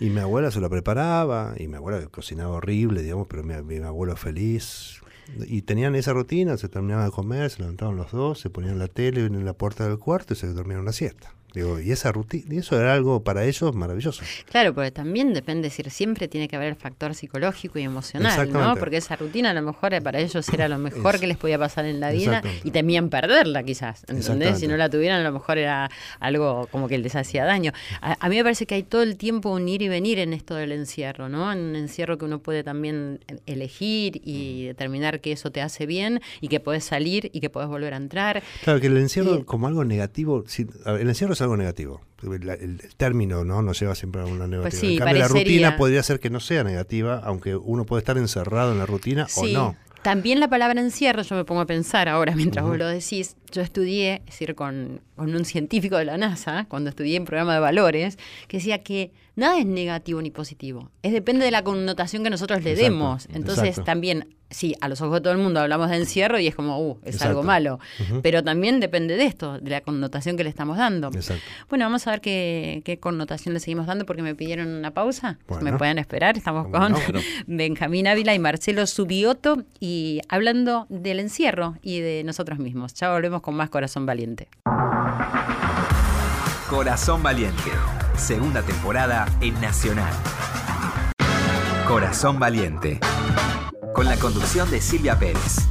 [0.00, 3.76] Y mi abuela se lo preparaba, y mi abuela cocinaba horrible, digamos, pero mi, mi
[3.84, 5.00] abuelo feliz.
[5.46, 8.88] Y tenían esa rutina, se terminaban de comer, se levantaban los dos, se ponían la
[8.88, 11.32] tele en la puerta del cuarto y se dormían una siesta.
[11.54, 14.22] Digo, y esa rutina, y eso era algo para ellos maravilloso.
[14.50, 18.74] Claro, porque también depende, decir, siempre tiene que haber el factor psicológico y emocional, ¿no?
[18.76, 21.36] Porque esa rutina a lo mejor eh, para ellos era lo mejor Es- que les
[21.36, 24.58] podía pasar en la vida y temían perderla quizás, ¿entendés?
[24.58, 25.90] Si no la tuvieran a lo mejor era
[26.20, 27.72] algo como que les hacía daño.
[28.00, 30.32] A, a mí me parece que hay todo el tiempo un ir y venir en
[30.32, 31.52] esto del encierro, ¿no?
[31.52, 35.86] En un encierro que uno puede también eh, elegir y determinar que eso te hace
[35.86, 38.42] bien y que puedes salir y que puedes volver a entrar.
[38.64, 40.44] Claro, que el encierro Y- como algo negativo,
[40.86, 42.00] el encierro es algo negativo.
[42.22, 44.62] El, el término no nos lleva siempre a una negativa.
[44.62, 48.00] Pues sí, en cambio, la rutina podría ser que no sea negativa, aunque uno puede
[48.00, 49.76] estar encerrado en la rutina o no.
[50.02, 53.62] También la palabra encierro, yo me pongo a pensar ahora mientras vos lo decís, yo
[53.62, 57.60] estudié, es decir, con, con un científico de la NASA, cuando estudié en programa de
[57.60, 62.30] valores, que decía que nada es negativo ni positivo, es depende de la connotación que
[62.30, 63.28] nosotros le Exacto, demos.
[63.32, 63.84] Entonces exacto.
[63.84, 66.78] también, sí, a los ojos de todo el mundo hablamos de encierro y es como,
[66.80, 67.28] uh, es Exacto.
[67.30, 67.80] algo malo,
[68.22, 71.08] pero también depende de esto, de la connotación que le estamos dando.
[71.08, 71.44] Exacto.
[71.68, 75.38] Bueno, vamos a ver qué, qué connotación le seguimos dando porque me pidieron una pausa.
[75.48, 75.64] Bueno.
[75.64, 76.36] ¿Me pueden esperar?
[76.36, 77.20] Estamos ¿Cómo con no?
[77.46, 82.94] Benjamín Ávila y Marcelo Subioto y hablando del encierro y de nosotros mismos.
[82.94, 84.48] Ya volvemos con más Corazón Valiente.
[86.68, 87.70] Corazón Valiente,
[88.16, 90.12] segunda temporada en Nacional.
[91.86, 92.98] Corazón Valiente,
[93.94, 95.68] con la conducción de Silvia Pérez.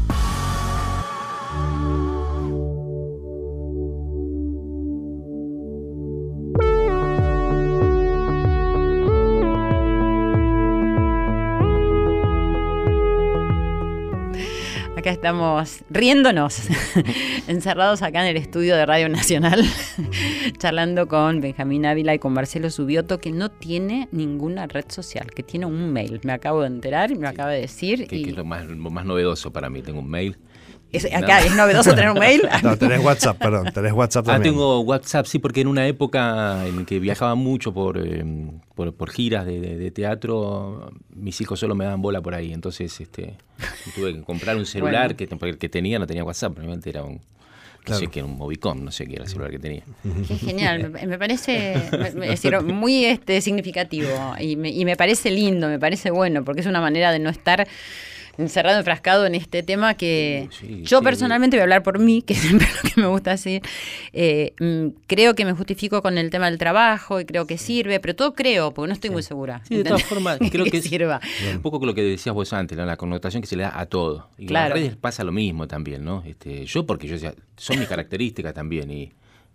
[15.04, 16.62] Acá estamos riéndonos,
[17.50, 19.62] encerrados acá en el estudio de Radio Nacional,
[20.60, 25.44] charlando con Benjamín Ávila y con Marcelo Subioto, que no tiene ninguna red social, que
[25.44, 26.22] tiene un mail.
[26.24, 28.08] Me acabo de enterar y me lo acaba de decir.
[28.08, 29.82] Que, y que es lo más, lo más novedoso para mí.
[29.82, 30.38] Tengo un mail.
[30.94, 32.42] Es, acá es novedoso tener un mail.
[32.64, 34.54] No, tenés WhatsApp, perdón, tenés WhatsApp Ah, también.
[34.54, 38.24] tengo WhatsApp, sí, porque en una época en que viajaba mucho por, eh,
[38.76, 42.54] por, por giras de, de- de teatro, mis hijos solo me daban bola por ahí.
[42.54, 43.36] Entonces este,
[43.96, 45.18] tuve que comprar un celular Bueno.
[45.18, 47.14] que, porque el que tenía no tenía WhatsApp, realmente era un.
[47.16, 48.00] No Claro.
[48.00, 49.84] sé qué era un Movicom, no sé qué era el celular que tenía.
[50.26, 54.86] Qué genial, me, me parece me- me- es decir, muy este, significativo y me, y
[54.86, 57.68] me parece lindo, me parece bueno, porque es una manera de no estar
[58.38, 61.04] encerrado, enfrascado en este tema que sí, yo sí.
[61.04, 63.62] personalmente voy a hablar por mí, que siempre es lo que me gusta decir.
[64.12, 68.00] Eh, mm, creo que me justifico con el tema del trabajo y creo que sirve,
[68.00, 69.62] pero todo creo, porque no estoy muy segura.
[69.68, 71.20] Sí, de todas formas, creo que sirva.
[71.54, 72.86] un poco con lo que decías vos antes, ¿no?
[72.86, 74.30] la connotación que se le da a todo.
[74.38, 74.68] Y Claro.
[74.68, 76.24] en las redes pasa lo mismo también, ¿no?
[76.26, 79.12] Este, yo porque yo decía, son mis características también y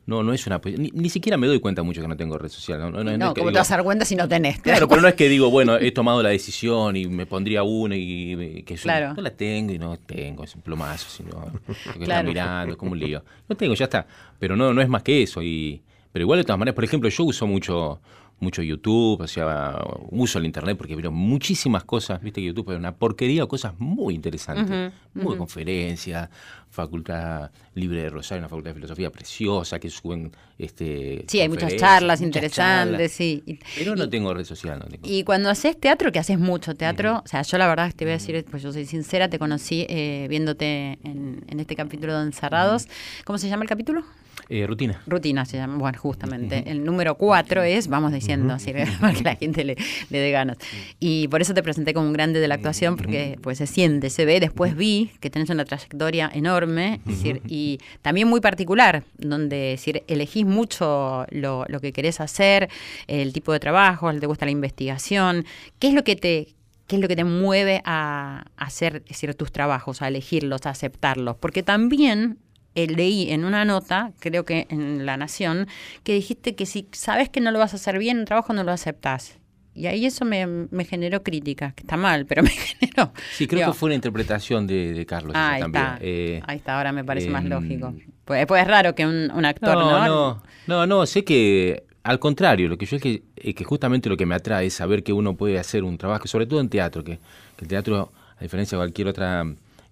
[0.09, 0.61] no, no es una...
[0.65, 2.81] Ni, ni siquiera me doy cuenta mucho que no tengo red social.
[2.81, 4.27] No, no, no es No, que como te digo- vas a dar cuenta si no
[4.27, 4.59] tenés.
[4.61, 7.95] Claro, pero no es que digo, bueno, he tomado la decisión y me pondría una
[7.95, 9.15] y, que yo Claro.
[9.15, 11.53] no la tengo y no tengo, es un plomazo, sino
[11.93, 12.27] que Claro.
[12.29, 13.23] mirando, es como un lío.
[13.49, 14.07] No tengo, ya está.
[14.39, 15.43] Pero no, no es más que eso.
[15.43, 18.01] Y, pero igual de todas maneras, por ejemplo, yo uso mucho
[18.41, 19.79] mucho YouTube, sea,
[20.11, 24.15] uso el internet porque veo muchísimas cosas, viste que YouTube es una porquería cosas muy
[24.15, 26.29] interesantes, muy conferencias,
[26.71, 31.75] facultad libre de Rosario, una facultad de filosofía preciosa que suben este Sí, hay muchas
[31.77, 33.13] charlas muchas interesantes, charlas.
[33.13, 33.43] sí.
[33.77, 35.09] Pero no y- tengo red social, no tengo.
[35.09, 38.11] Y cuando haces teatro, que haces mucho teatro, o sea, yo la verdad te voy
[38.13, 42.23] a decir, pues yo soy sincera, te conocí eh, viéndote en, en este capítulo de
[42.25, 42.87] Encerrados.
[43.25, 44.05] ¿Cómo se llama el capítulo?
[44.49, 45.03] Eh, rutina.
[45.07, 46.65] Rutina se llama, bueno, justamente.
[46.67, 49.77] El número cuatro es, vamos diciendo, así para que la gente le,
[50.11, 50.59] le dé ganas.
[51.01, 54.11] Y por eso te presenté como un grande de la actuación, porque pues se siente,
[54.11, 54.41] se ve.
[54.41, 59.81] Después vi que tenés una trayectoria enorme es decir, y también muy particular, donde es
[59.81, 62.69] decir, elegís mucho lo, lo que querés hacer,
[63.07, 65.45] el tipo de trabajo, te gusta la investigación.
[65.79, 66.49] ¿Qué es lo que te,
[66.87, 71.37] ¿Qué es lo que te mueve a, hacer decir, tus trabajos, a elegirlos, a aceptarlos?
[71.37, 72.39] Porque también
[72.79, 75.67] eh, leí en una nota, creo que en La Nación,
[76.05, 78.63] que dijiste que si sabes que no lo vas a hacer bien, un trabajo no
[78.63, 79.37] lo aceptás.
[79.75, 83.13] Y ahí eso me, me, generó crítica, que está mal, pero me generó.
[83.33, 85.33] Sí, creo que fue una interpretación de, de Carlos.
[85.35, 85.85] Ah, ahí también.
[85.85, 85.99] está.
[86.01, 87.95] Eh, ahí está, ahora me parece más em, lógico.
[88.25, 89.91] Pues, pues es raro que un, un actor, ¿no?
[89.91, 93.65] no, no, no, no, sé que al contrario, lo que yo es que, es que
[93.65, 96.61] justamente lo que me atrae es saber que uno puede hacer un trabajo, sobre todo
[96.61, 97.19] en teatro, que,
[97.57, 99.45] que el teatro, a diferencia de cualquier otra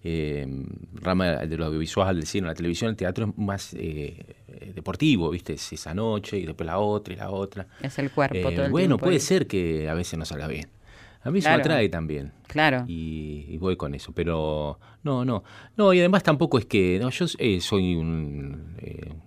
[0.09, 0.47] eh,
[0.93, 5.53] rama de lo audiovisual, del cine, la televisión, el teatro es más eh, deportivo, ¿viste?
[5.53, 7.67] Es esa noche y después la otra y la otra.
[7.81, 9.19] Es el cuerpo Eh, todo el Bueno, tiempo puede ahí.
[9.21, 10.67] ser que a veces no salga bien.
[11.23, 11.59] A mí Claro.
[11.59, 12.31] eso me atrae también.
[12.47, 12.85] Claro.
[12.87, 15.43] Y, y voy con eso, pero no, no.
[15.75, 16.99] No, y además tampoco es que.
[17.01, 18.75] No, yo eh, soy un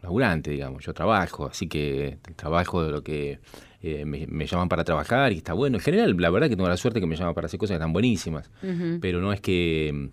[0.03, 0.85] laburante, digamos.
[0.85, 3.40] Yo trabajo, así que trabajo de lo que
[3.83, 5.77] eh, me, me llaman para trabajar y está bueno.
[5.77, 7.79] En general, la verdad que tengo la suerte que me llaman para hacer cosas que
[7.79, 8.51] están buenísimas.
[9.03, 10.11] Pero no es que.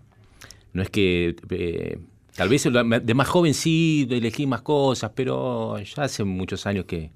[0.73, 1.35] No es que.
[1.49, 1.99] eh,
[2.35, 2.63] tal vez
[3.03, 7.09] de más joven sí elegí más cosas, pero ya hace muchos años que,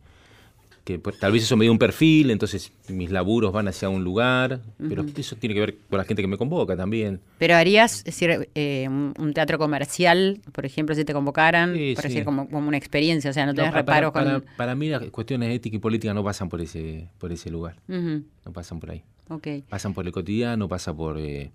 [0.83, 4.61] que tal vez eso me dio un perfil, entonces mis laburos van hacia un lugar,
[4.89, 7.19] pero eso tiene que ver con la gente que me convoca también.
[7.37, 12.01] Pero harías, es decir, eh, un, teatro comercial, por ejemplo, si te convocaran, Sí, por
[12.01, 12.07] sí.
[12.09, 14.41] decir, como, como una experiencia, o sea, no No, tenés para, reparos para- con...
[14.41, 17.75] para- para mí las cuestiones éticas y políticas no pasan por ese, por ese lugar,
[17.87, 19.03] no pasan por ahí.
[19.69, 21.51] Pasan por el cotidiano, pasa por, eh,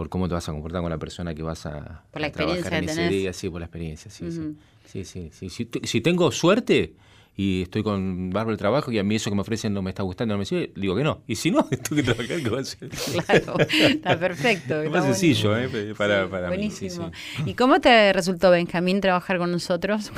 [0.00, 2.32] por cómo te vas a comportar con la persona que vas a, Por la a
[2.32, 3.12] trabajar experiencia en que ese tenés.
[3.12, 4.56] día, sí, por la experiencia, sí, sí.
[4.86, 5.50] sí, sí, sí.
[5.50, 6.94] Si, te- si tengo suerte
[7.36, 9.90] y estoy con barro el trabajo y a mí eso que me ofrecen no me
[9.90, 11.22] está gustando, no me sirve, digo que no.
[11.26, 13.42] Y si no, tengo que trabajar, ¿qué va a?
[13.42, 14.80] Claro, está perfecto.
[14.80, 15.56] Es está más sencillo.
[15.56, 15.94] ¿eh?
[15.96, 17.10] Para, Sí, para mí, sí, buenísimo.
[17.36, 17.42] sí.
[17.46, 20.12] ¿Y cómo te resultó, Benjamín, trabajar con nosotros?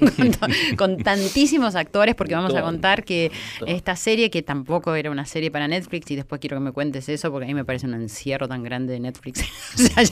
[0.76, 3.30] con, tantísimos actores, porque vamos a contar que
[3.66, 7.08] esta serie, que tampoco era una serie para Netflix, y después quiero que me cuentes
[7.08, 9.44] eso, porque a mí me parece un encierro tan grande de Netflix.
[9.74, 10.04] O sea,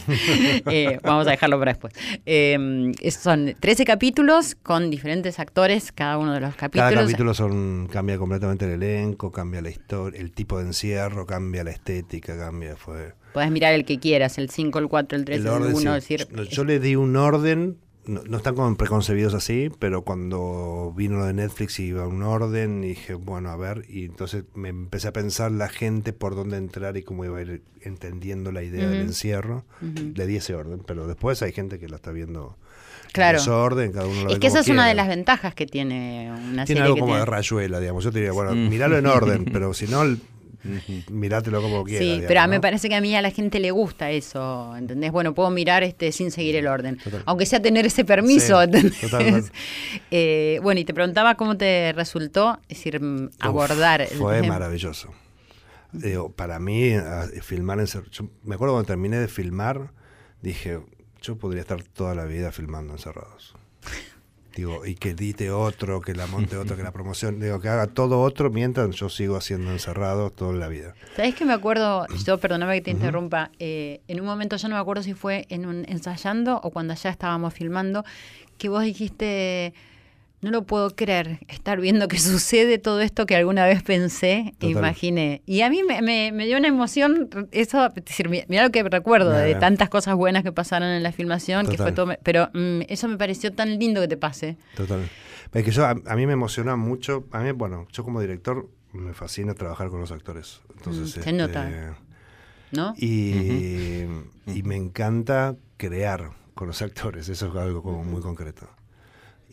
[0.71, 1.95] eh, vamos a dejarlo para después.
[2.27, 6.91] Eh, son 13 capítulos con diferentes actores, cada uno de los capítulos.
[6.91, 11.65] Cada capítulo son, cambia completamente el elenco, cambia la historia, el tipo de encierro, cambia
[11.65, 13.15] la estética, cambia, fue...
[13.33, 15.81] Podés mirar el que quieras, el 5, el 4, el 3, el, el orden, 1,
[15.81, 15.87] sí.
[15.89, 20.93] decir, yo, yo le di un orden, no, no están como preconcebidos así, pero cuando
[20.97, 24.69] vino lo de Netflix iba un orden y dije, bueno, a ver, y entonces me
[24.69, 28.63] empecé a pensar la gente por dónde entrar y cómo iba a ir entendiendo la
[28.63, 29.65] idea del encierro.
[29.81, 32.57] Le di ese orden, pero después hay gente que lo está viendo
[33.13, 33.39] Claro.
[33.39, 35.55] en desorden, cada uno lo Es ve que como esa es una de las ventajas
[35.55, 38.05] que tiene una Tiene serie algo que como de rayuela, digamos.
[38.05, 38.69] Yo te diría, bueno, Mm.
[38.69, 40.21] miralo en orden, pero si no, el-
[41.11, 42.01] mirátelo como quieras.
[42.03, 42.61] Sí, digamos, pero a me ¿no?
[42.61, 45.11] parece que a mí a la gente le gusta eso, ¿entendés?
[45.11, 47.23] Bueno, puedo mirar este sin seguir el orden, Total.
[47.27, 49.01] aunque sea tener ese permiso, Sí, ¿entendés?
[49.01, 49.51] totalmente.
[50.11, 54.03] Eh, bueno, y te preguntaba cómo te resultó, es decir, mm, abordar.
[54.03, 54.55] el Fue tema.
[54.55, 55.09] maravilloso.
[55.93, 59.91] Digo, para mí, a- filmar en cer- yo me acuerdo cuando terminé de filmar,
[60.43, 60.79] dije,
[61.23, 63.55] yo podría estar toda la vida filmando encerrados.
[64.55, 67.87] Digo, y que edite otro, que la monte otro, que la promoción, digo, que haga
[67.87, 70.95] todo otro mientras yo sigo haciendo encerrados toda la vida.
[71.17, 72.07] ¿Sabés que me acuerdo?
[72.27, 73.51] Yo, perdóname que te interrumpa.
[73.59, 76.93] eh, en un momento, yo no me acuerdo si fue en un ensayando o cuando
[76.93, 78.05] ya estábamos filmando,
[78.59, 79.73] que vos dijiste.
[80.43, 84.67] No lo puedo creer, estar viendo que sucede todo esto que alguna vez pensé e
[84.81, 85.41] imaginé.
[85.47, 88.71] Y a mí me, me- me dio una emoción, eso, es decir, mi- mira lo
[88.71, 92.51] que recuerdo de tantas cosas buenas que pasaron en la filmación, que fue todo, pero
[92.55, 94.57] mm, eso me pareció tan lindo que te pase.
[94.77, 95.09] Total.
[95.55, 98.69] Es que yo, a, a mí me emociona mucho, a mí, bueno, yo como director
[98.93, 100.61] me fascina trabajar con los actores.
[100.77, 101.97] Entonces, Mm, se este, nota.
[102.73, 102.95] ¿No?
[102.97, 104.05] Y,
[104.47, 108.69] y me encanta crear con los actores, eso es algo como muy concreto.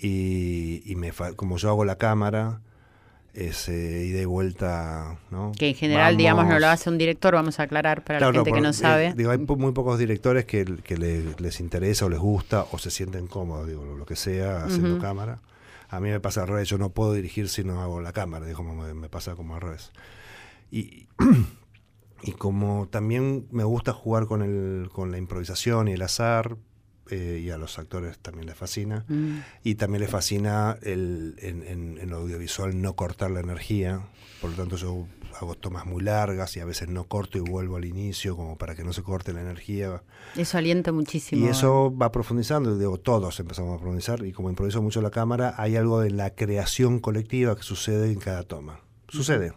[0.02, 2.62] Y, y me fa- como yo hago la cámara,
[3.34, 5.52] ese ida y vuelta, ¿no?
[5.58, 8.38] Que en general, digamos, no lo hace un director, vamos a aclarar para Claro, la
[8.40, 9.14] gente que no eh, sabe.
[9.14, 12.78] digo, hay po- muy pocos directores que, que le- les interesa o les gusta o
[12.80, 15.40] se sienten cómodos, digo, lo, lo que sea, haciendo cámara.
[15.90, 18.46] A mí me pasa al revés, yo no puedo dirigir si no hago la cámara,
[18.46, 19.92] digo, me, me pasa como al revés.
[20.72, 21.08] Y,
[22.24, 26.56] y como también me gusta jugar con, el, con la improvisación y el azar,
[27.12, 29.38] eh, y a los actores también les fascina, Mm.
[29.64, 34.02] y también les fascina el, en, en- en audiovisual no cortar la energía,
[34.42, 35.08] por lo tanto yo
[35.40, 38.76] hago tomas muy largas y a veces no corto y vuelvo al inicio como para
[38.76, 40.02] que no se corte la energía.
[40.36, 41.46] Eso alienta muchísimo.
[41.46, 45.54] Y eso va profundizando, digo, todos empezamos a profundizar y como improviso mucho la cámara,
[45.58, 48.82] hay algo de la creación colectiva que sucede en cada toma.
[49.08, 49.54] Sucede.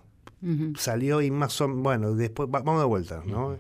[0.77, 3.57] Salió y más o bueno, después vamos de vuelta, ¿no?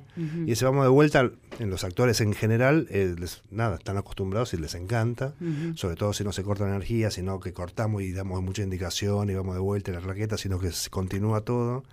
[0.46, 1.30] Y ese vamos de vuelta,
[1.60, 5.34] en los actores en general, eh, les, nada, están acostumbrados y les encanta,
[5.76, 9.34] sobre todo si no se corta energía, sino que cortamos y damos mucha indicación y
[9.34, 11.84] vamos de vuelta en la raqueta, sino que se continúa todo.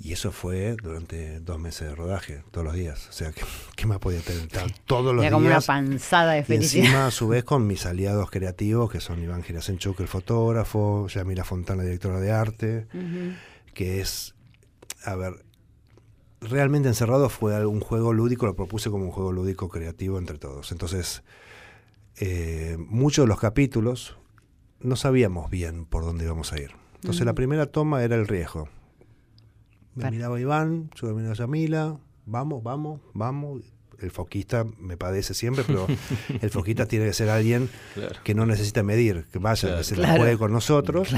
[0.00, 3.08] Y eso fue durante dos meses de rodaje, todos los días.
[3.08, 3.42] O sea, ¿qué,
[3.74, 4.46] qué más podía tener?
[4.86, 5.68] Todos los Era como días.
[5.68, 6.84] una panzada de Y felicidad.
[6.84, 11.42] encima, a su vez, con mis aliados creativos, que son Iván Girasenchuk, el fotógrafo, Yamila
[11.42, 12.86] Fontana, directora de arte,
[13.78, 14.34] que es,
[15.04, 15.44] a ver,
[16.40, 20.72] realmente encerrado fue un juego lúdico, lo propuse como un juego lúdico creativo entre todos.
[20.72, 21.22] Entonces,
[22.16, 24.18] eh, muchos de los capítulos
[24.80, 26.72] no sabíamos bien por dónde íbamos a ir.
[26.96, 28.68] Entonces, la primera toma era el riesgo.
[29.94, 33.62] Me miraba Iván, yo me miraba Yamila, vamos, vamos, vamos.
[34.00, 35.86] El foquista me padece siempre, pero
[36.42, 38.16] el foquista tiene que ser alguien Claro.
[38.24, 39.76] que no necesita medir, que vaya, Claro.
[39.78, 40.14] que se Claro.
[40.14, 41.10] la juegue con nosotros.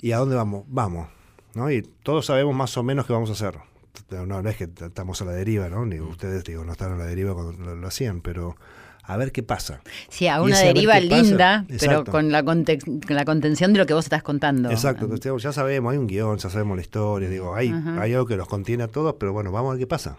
[0.00, 0.64] ¿Y a dónde vamos?
[0.66, 1.06] Vamos.
[1.56, 1.70] ¿No?
[1.70, 3.58] Y todos sabemos más o menos qué vamos a hacer.
[4.10, 5.86] No, no es que estamos a la deriva, ¿no?
[5.86, 8.56] Ni ustedes digo, no están a la deriva cuando lo, lo hacían, pero
[9.04, 9.80] a ver qué pasa.
[10.08, 13.94] Sí, a una deriva linda, pero con la, conte- con la contención de lo que
[13.94, 14.70] vos estás contando.
[14.70, 18.12] Exacto, entonces, digamos, ya sabemos, hay un guion, ya sabemos la historia, digo, hay, hay
[18.14, 20.16] algo que los contiene a todos, pero bueno, vamos a ver qué pasa.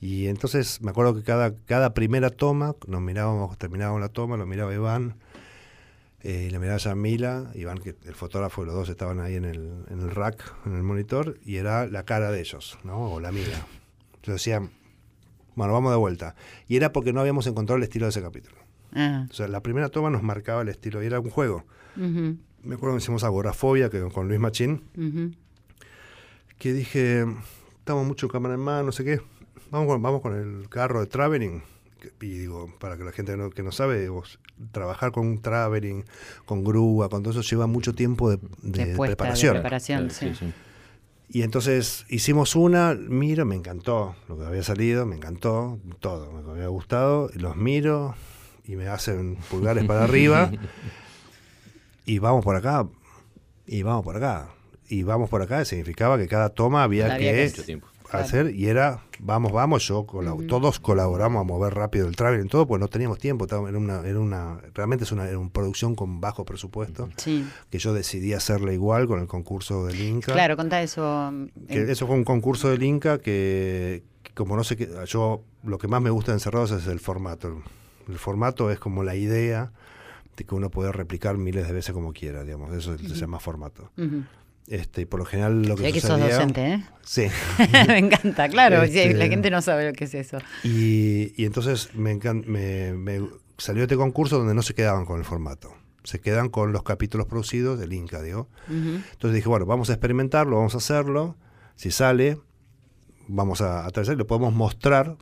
[0.00, 4.46] Y entonces me acuerdo que cada, cada primera toma, nos mirábamos, terminábamos la toma, lo
[4.46, 5.14] miraba Iván,
[6.24, 9.44] eh, le miraba a Yamila, Iván, que el fotógrafo y los dos estaban ahí en
[9.44, 13.12] el, en el rack, en el monitor, y era la cara de ellos, ¿no?
[13.12, 13.66] O la mía.
[14.22, 14.60] Yo decía,
[15.54, 16.34] bueno, vamos de vuelta.
[16.66, 18.56] Y era porque no habíamos encontrado el estilo de ese capítulo.
[18.94, 21.64] Ah, O sea, la primera toma nos marcaba el estilo, y era un juego.
[21.96, 24.82] Me acuerdo que hicimos agorafobia que con Luis Machín,
[26.58, 27.26] que dije,
[27.78, 29.20] estamos mucho cámara en mano, no sé qué,
[29.70, 31.62] vamos con, vamos con el carro de traveling.
[32.20, 34.22] Y digo, para que la gente no, que no sabe, digo,
[34.72, 36.04] trabajar con un traveling,
[36.44, 39.16] con grúa, con todo eso lleva mucho tiempo de, de De puesta, de
[39.52, 40.10] preparación.
[40.10, 40.32] sí.
[41.28, 46.52] Y entonces hicimos una, miro, me encantó lo que había salido, me encantó todo, me
[46.52, 48.14] había gustado, los miro
[48.64, 50.52] y me hacen pulgares para arriba
[52.06, 52.86] y vamos por acá,
[53.66, 54.50] y vamos por acá,
[54.88, 57.88] y vamos por acá, significaba que cada toma había Había que que Mucho tiempo.
[58.20, 62.48] Hacer y era vamos vamos yo colab- todos colaboramos a mover rápido el travel en
[62.48, 65.94] todo pues no teníamos tiempo era una era una realmente es una, era una producción
[65.94, 67.46] con bajo presupuesto Sí.
[67.70, 71.32] que yo decidí hacerla igual con el concurso del Inca Claro, contá eso.
[71.68, 75.78] que eso fue un concurso del Inca que, que como no sé qué yo lo
[75.78, 77.62] que más me gusta de encerrados es el formato
[78.08, 79.72] el formato es como la idea
[80.36, 83.90] de que uno puede replicar miles de veces como quiera digamos eso se llama formato
[83.96, 84.24] ujú.
[84.66, 86.84] Este y por lo general lo Se que ve que sos sucedía docente, ¿eh?
[87.02, 87.26] sí
[87.88, 88.84] Me encanta, claro.
[88.86, 90.38] sí, Este- la gente no sabe lo que es eso.
[90.62, 93.20] Y, y entonces me, encan- me, me
[93.58, 95.74] salió este concurso donde no se quedaban con el formato.
[96.02, 98.48] Se quedan con los capítulos producidos del Inca, digo.
[98.68, 101.36] Entonces dije, bueno, vamos a experimentarlo, vamos a hacerlo.
[101.76, 102.38] Si sale,
[103.26, 105.16] vamos a, a traer, lo podemos mostrar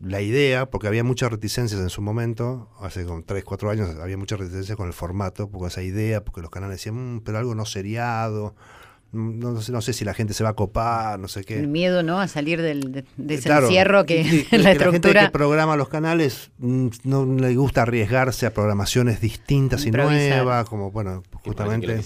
[0.00, 4.16] la idea, porque había muchas reticencias en su momento, hace como 3, 4 años había
[4.16, 7.54] muchas reticencias con el formato, porque esa idea, porque los canales decían, "Mm, pero algo
[7.54, 8.54] no seriado,
[9.12, 11.58] no, no sé, no sé si la gente se va a copar, no sé qué.
[11.58, 12.20] El miedo, ¿no?
[12.20, 15.24] A salir del, de, de ese Claro, encierro que y- y la la gente estructura.
[15.26, 20.92] que programa los canales mm, no le gusta arriesgarse a programaciones distintas y nuevas, como
[20.92, 22.00] bueno, justamente.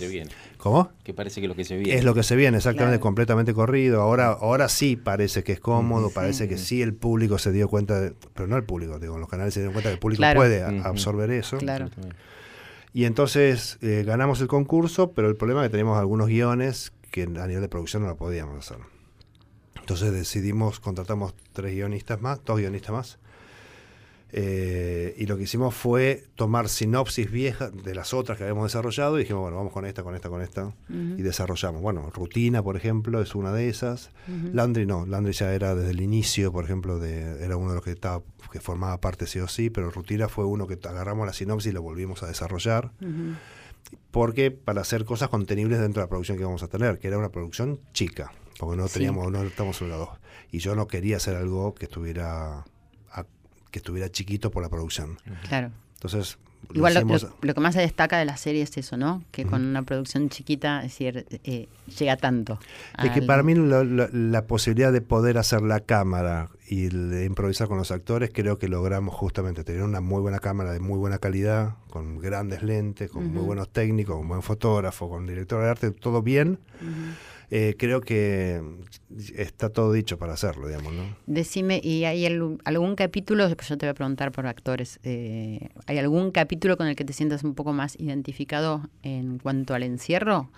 [0.64, 0.90] ¿Cómo?
[1.02, 1.98] Que parece que lo que se viene.
[1.98, 3.02] Es lo que se viene, exactamente, Claro.
[3.02, 4.00] completamente corrido.
[4.00, 6.14] Ahora, ahora sí parece que es cómodo, Sí.
[6.14, 9.28] parece que sí el público se dio cuenta, de- pero no el público, digo, los
[9.28, 10.40] canales se dieron cuenta que el público Claro.
[10.40, 11.58] puede absorber eso.
[11.58, 11.90] Claro.
[12.94, 17.24] Y entonces eh, ganamos el concurso, pero el problema es que teníamos algunos guiones que
[17.24, 18.82] a nivel de producción no lo podíamos hacer.
[19.78, 23.18] Entonces decidimos, contratamos tres guionistas más, dos guionistas más.
[24.36, 29.16] Eh, y lo que hicimos fue tomar sinopsis viejas de las otras que habíamos desarrollado
[29.16, 30.72] y dijimos, bueno, vamos con esta, con esta, con esta.
[30.88, 31.80] Y desarrollamos.
[31.82, 34.10] Bueno, Rutina, por ejemplo, es una de esas.
[34.52, 37.84] Landry no, Landry ya era desde el inicio, por ejemplo, de, era uno de los
[37.84, 41.32] que estaba que formaba parte sí o sí, pero Rutina fue uno que agarramos la
[41.32, 42.90] sinopsis y lo volvimos a desarrollar
[44.10, 47.18] porque para hacer cosas contenibles dentro de la producción que vamos a tener, que era
[47.18, 48.94] una producción chica, porque no Sí.
[48.94, 50.08] teníamos, no estamos en la dos.
[50.50, 52.64] Y yo no quería hacer algo que estuviera
[53.74, 55.18] que estuviera chiquito por la producción.
[55.48, 55.72] Claro.
[55.94, 58.96] Entonces, lo Igual lo, lo- lo que más se destaca de la serie es eso,
[58.96, 59.24] ¿no?
[59.32, 61.68] Que con una producción chiquita, es decir, eh,
[61.98, 62.60] llega tanto.
[63.02, 66.86] Es que al- para mí lo- lo- la posibilidad de poder hacer la cámara y
[66.86, 70.78] de improvisar con los actores, creo que logramos justamente tener una muy buena cámara de
[70.78, 75.62] muy buena calidad, con grandes lentes, con muy buenos técnicos, con buen fotógrafo, con director
[75.64, 76.58] de arte, todo bien.
[77.56, 78.60] Eh, creo que
[79.36, 81.04] está todo dicho para hacerlo, digamos, ¿no?
[81.26, 86.32] Decime, ¿y hay algún, capítulo, yo te voy a preguntar por actores, eh, ¿hay algún
[86.32, 90.50] capítulo con el que te sientas un poco más identificado en cuanto al encierro?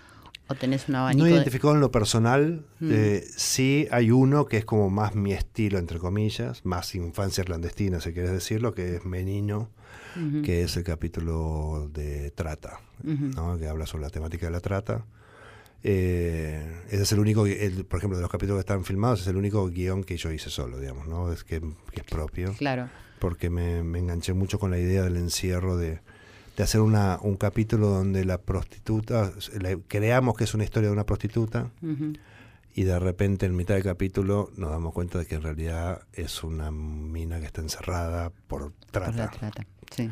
[0.49, 1.19] ¿O tenés un abanico?
[1.19, 2.89] No de- identificado en lo personal, Mm.
[2.93, 8.01] eh, sí hay uno que es como más mi estilo, entre comillas, más infancia clandestina,
[8.01, 9.69] si quieres decirlo, que es Menino,
[10.45, 12.81] que es el capítulo de trata.
[13.03, 13.59] ¿no?
[13.59, 15.05] que habla sobre la temática de la trata.
[15.83, 19.27] Eh, ese es el único, el- por ejemplo, de los capítulos que están filmados, es
[19.29, 21.33] el único guion que yo hice solo, digamos, ¿no?
[21.33, 22.89] Es que, que es propio, Claro.
[23.21, 26.01] porque me, me enganché mucho con la idea del encierro, de,
[26.57, 30.93] de hacer una, un capítulo donde la prostituta, la- creamos que es una historia de
[30.95, 31.71] una prostituta,
[32.75, 36.43] y de repente en mitad del capítulo nos damos cuenta de que en realidad es
[36.45, 39.31] una mina que está encerrada por Por la trata.
[39.39, 39.67] trata.
[39.95, 40.11] Sí.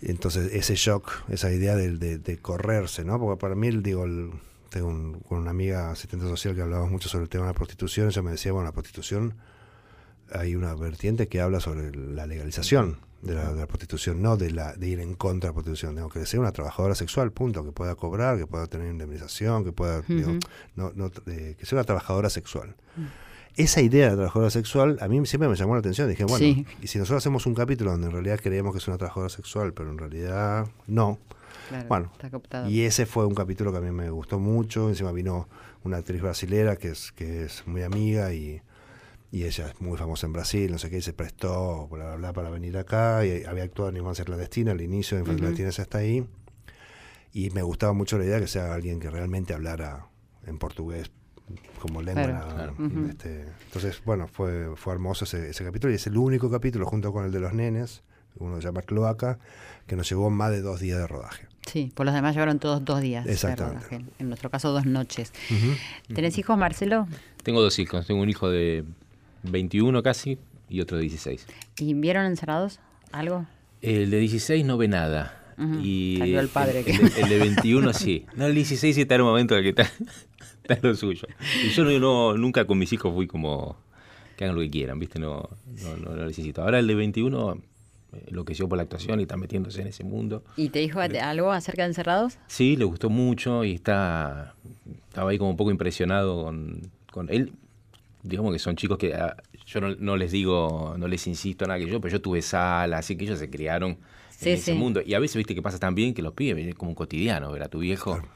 [0.00, 3.18] Entonces ese shock, esa idea de, de- de correrse, ¿no?
[3.20, 4.30] Porque para mí, digo, el-
[4.72, 7.54] tengo un- con una amiga asistente social que hablábamos mucho sobre el tema de la
[7.54, 9.34] prostitución, ella me decía, bueno, la prostitución,
[10.32, 14.50] hay una vertiente que habla sobre la legalización de la, de la prostitución, no de,
[14.50, 17.64] la, de ir en contra de la prostitución, digo, que sea una trabajadora sexual, punto,
[17.64, 20.32] que pueda cobrar, que pueda tener indemnización, que pueda, digo,
[20.74, 22.74] no, no, eh, que sea una trabajadora sexual.
[23.54, 26.08] Esa idea de trabajadora sexual a mí siempre me llamó la atención.
[26.08, 26.66] Dije, bueno, Sí.
[26.80, 29.74] y si nosotros hacemos un capítulo donde en realidad creemos que es una trabajadora sexual,
[29.74, 31.18] pero en realidad no.
[31.68, 32.68] Claro, Bueno, está captado.
[32.68, 34.88] Y ese fue un capítulo que a mí me gustó mucho.
[34.88, 35.48] Encima vino
[35.84, 38.62] una actriz brasilera que es, que es muy amiga y,
[39.30, 42.16] y ella es muy famosa en Brasil, no sé qué, y se prestó, bla, bla,
[42.16, 43.24] bla, para venir acá.
[43.24, 45.54] Y había actuado en Infancia Clandestina, al inicio de Infancia Ujú.
[45.54, 46.26] Clandestina ya está ahí.
[47.32, 50.06] Y me gustaba mucho la idea que sea alguien que realmente hablara
[50.46, 51.10] en portugués
[51.80, 52.46] como lengua.
[52.54, 52.76] Claro,
[53.08, 57.12] este, entonces, bueno, fue, fue hermoso ese, ese capítulo y es el único capítulo junto
[57.12, 58.02] con el de los nenes,
[58.36, 59.38] uno se llama Cloaca,
[59.86, 61.48] que nos llevó más de dos días de rodaje.
[61.66, 63.24] Sí, por los demás llevaron todos dos días.
[63.24, 63.78] de Exactamente.
[63.88, 64.04] rodaje.
[64.18, 65.32] En nuestro caso, dos noches.
[65.50, 66.14] Ujú.
[66.14, 67.06] ¿Tenés hijos, Marcelo?
[67.42, 68.06] Tengo dos hijos.
[68.06, 68.84] Tengo un hijo de
[69.44, 70.38] 21 casi
[70.68, 71.46] y otro de 16.
[71.78, 72.80] ¿Y vieron encerrados
[73.12, 73.46] algo?
[73.80, 75.38] El de 16 no ve nada.
[75.80, 78.26] Y salió el padre El, que- el de, el de 21 sí.
[78.34, 79.92] No, el 16 sí está en un momento en el que está,
[80.68, 81.28] está lo suyo.
[81.64, 83.76] Y yo no, no- nunca con mis hijos fui como
[84.36, 85.20] que hagan lo que quieran, ¿viste?
[85.20, 85.48] No,
[85.82, 86.62] no, no lo necesito.
[86.62, 87.58] Ahora el de 21
[88.28, 90.44] lo que por la actuación y está metiéndose en ese mundo.
[90.56, 92.38] ¿Y te dijo algo acerca de encerrados?
[92.46, 94.54] Sí, le gustó mucho y está
[95.08, 97.52] estaba ahí como un poco impresionado con, con él.
[98.22, 99.36] Digamos que son chicos que ah,
[99.66, 102.98] yo no, no les digo, no les insisto nada que yo, pero yo tuve sala,
[102.98, 103.98] así que ellos se criaron
[104.30, 104.78] Sí, en ese sí.
[104.78, 105.00] mundo.
[105.04, 107.62] Y a veces, viste, que pasa también que los pibes, es como un cotidiano, ver
[107.62, 108.28] a tu viejo, Claro.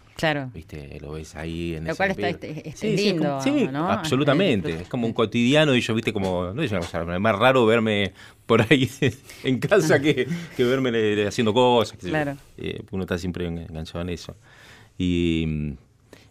[0.54, 3.42] Viste, lo ves ahí en Lo ese cual está- este- este Sí, sí, lindo, como-
[3.42, 3.90] sí, ¿no?
[3.90, 4.74] absolutamente.
[4.82, 7.66] Es como un cotidiano y yo, viste, como, no es una cosa, es más raro
[7.66, 8.12] verme
[8.46, 8.88] por ahí
[9.44, 11.98] en casa que, que verme le- haciendo cosas.
[11.98, 12.36] Claro.
[12.56, 14.34] Eh, uno está siempre enganchado en eso.
[14.98, 15.72] Y, mm,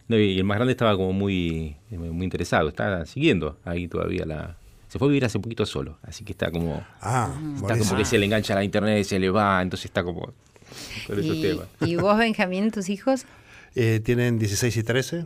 [0.07, 4.25] no, y el más grande estaba como muy, eh, muy interesado, está siguiendo ahí todavía
[4.25, 4.55] la...
[4.87, 6.83] Se fue a vivir hace un poquito solo, así que está como...
[7.01, 10.03] Ah, Está como que se le engancha a la internet, se le va, entonces está
[10.03, 10.33] como
[11.07, 11.67] con esos ¿Y, temas.
[11.81, 13.25] ¿Y vos, Benjamín, tus hijos?
[13.75, 15.25] Eh, tienen 16 y 13.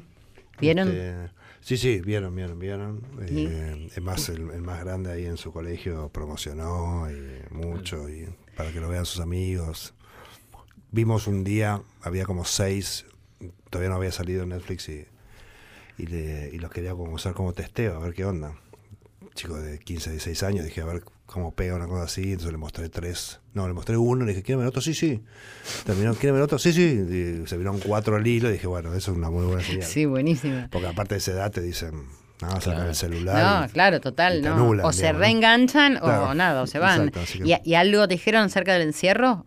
[0.59, 0.87] ¿Vieron?
[0.89, 1.29] Este,
[1.61, 3.01] sí, sí, vieron, vieron, vieron.
[3.21, 8.27] Eh, es más, el, el más grande ahí en su colegio promocionó y mucho y
[8.55, 9.93] para que lo vean sus amigos.
[10.91, 13.05] Vimos un día, había como seis,
[13.69, 15.05] todavía no había salido en Netflix y,
[15.97, 18.55] y, le- y los quería como usar como testeo, a ver qué onda.
[19.39, 22.57] Chico de 15, 16 años, dije a ver cómo pega una cosa así, entonces le
[22.57, 23.39] mostré tres.
[23.53, 24.81] No, le mostré uno, le dije, ¿quieren ver otro?
[24.81, 25.21] Sí, sí.
[25.85, 26.59] Terminó, ¿quieren ver otro?
[26.59, 26.81] Sí, sí.
[26.83, 29.83] Y se vieron cuatro al hilo y dije, bueno, eso es una muy buena señal.
[29.83, 30.67] Sí, buenísimo.
[30.69, 32.03] Porque aparte de esa edad te dicen,
[32.41, 32.89] no, sacan Claro.
[32.89, 33.61] el celular.
[33.61, 34.55] No, y- claro, y total, te no.
[34.55, 36.97] anulan, o se reenganchan o Claro, nada, o se van.
[37.07, 39.45] exacto, así que- ¿Y, y algo te dijeron acerca del encierro?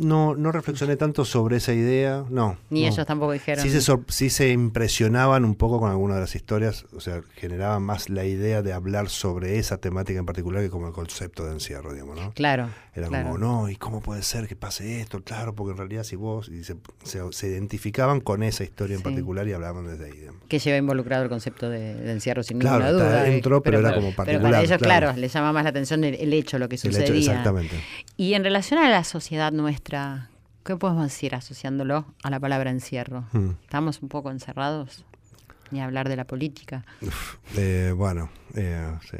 [0.00, 2.56] No, no reflexioné tanto sobre esa idea, no.
[2.70, 2.88] Ni no.
[2.88, 3.62] ellos tampoco dijeron.
[3.62, 7.82] Sí se, sí se impresionaban un poco con algunas de las historias, o sea, generaban
[7.82, 11.52] más la idea de hablar sobre esa temática en particular que como el concepto de
[11.52, 12.32] encierro, digamos, ¿no?
[12.32, 12.68] Claro.
[12.94, 13.26] Era claro.
[13.26, 15.22] como, no, ¿y cómo puede ser que pase esto?
[15.22, 19.00] Claro, porque en realidad si vos, y se, se, se identificaban con esa historia en
[19.00, 19.04] Sí.
[19.04, 20.40] particular y hablaban desde ahí, digamos.
[20.48, 23.16] Que lleva involucrado el concepto de, de encierro sin Claro, ninguna duda.
[23.18, 25.20] eh, adentro, pero era como Pero particular, para ellos, claro, claro.
[25.20, 27.04] les llama más la atención el, el hecho, lo que El sucedía.
[27.06, 27.76] hecho, exactamente.
[28.16, 29.89] Y en relación a la sociedad nuestra,
[30.64, 33.24] ¿qué podemos decir asociándolo a la palabra encierro?
[33.32, 33.50] Mm.
[33.62, 35.04] ¿Estamos un poco encerrados?
[35.70, 36.84] Ni hablar de la política.
[37.56, 39.18] Eh, bueno, eh, sí.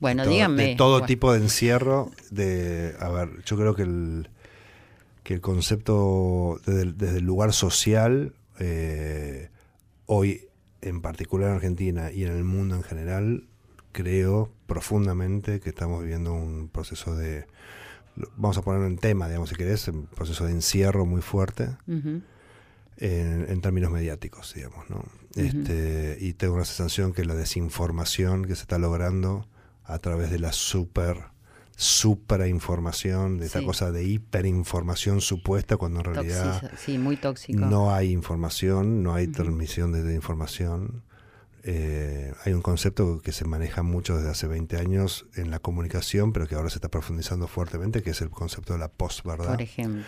[0.00, 0.62] Bueno, todo- díganme.
[0.64, 2.10] De todo Bueno, tipo de encierro.
[2.30, 4.28] De, a ver, yo creo que el,
[5.22, 9.48] que el concepto desde el, desde el lugar social, eh,
[10.06, 10.48] hoy
[10.82, 13.44] en particular en Argentina y en el mundo en general,
[13.92, 17.46] creo profundamente que estamos viviendo un proceso de,
[18.36, 21.70] vamos a ponerlo en tema, digamos, si querés, un proceso de encierro muy fuerte.
[22.98, 25.04] en, en términos mediáticos, digamos, ¿no?
[25.34, 29.46] este, y tengo una sensación que la desinformación que se está logrando
[29.84, 31.24] a través de la super
[31.76, 33.66] superinformación, de esa Sí.
[33.66, 37.58] cosa de hiperinformación supuesta, cuando en realidad Toxizo- sí, muy tóxico.
[37.60, 41.02] no hay información, no hay transmisión de, de información.
[41.68, 46.32] Eh, hay un concepto que se maneja mucho desde hace 20 años en la comunicación,
[46.32, 49.50] pero que ahora se está profundizando fuertemente, que es el concepto de la posverdad.
[49.50, 50.04] Por ejemplo.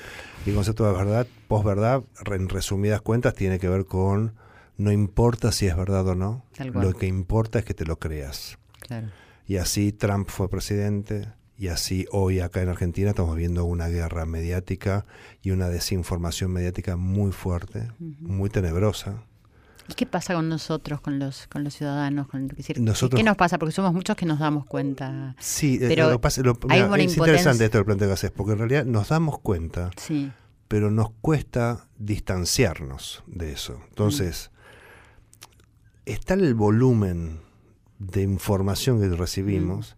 [0.46, 4.34] Y el concepto de verdad, posverdad, en resumidas cuentas, tiene que ver con
[4.76, 8.56] no importa si es verdad o no, lo que importa es que te lo creas.
[8.78, 9.08] Claro.
[9.44, 11.26] Y así Trump fue presidente,
[11.58, 15.06] y así hoy acá en Argentina estamos viendo una guerra mediática
[15.42, 19.24] y una desinformación mediática muy fuerte, muy tenebrosa.
[19.88, 22.28] ¿Y qué pasa con nosotros, con los, con los ciudadanos?
[22.28, 23.58] Con, decir, Nosotros- ¿Qué nos pasa?
[23.58, 25.34] Porque somos muchos que nos damos cuenta.
[25.38, 28.30] Sí, eh, Pero lo pasa- lo- hay una es interesante esto del planteo que haces,
[28.30, 30.30] porque en realidad nos damos cuenta, Sí,
[30.68, 33.80] pero nos cuesta distanciarnos de eso.
[33.88, 34.50] Entonces,
[36.04, 37.40] está el volumen
[37.98, 39.96] de información que recibimos,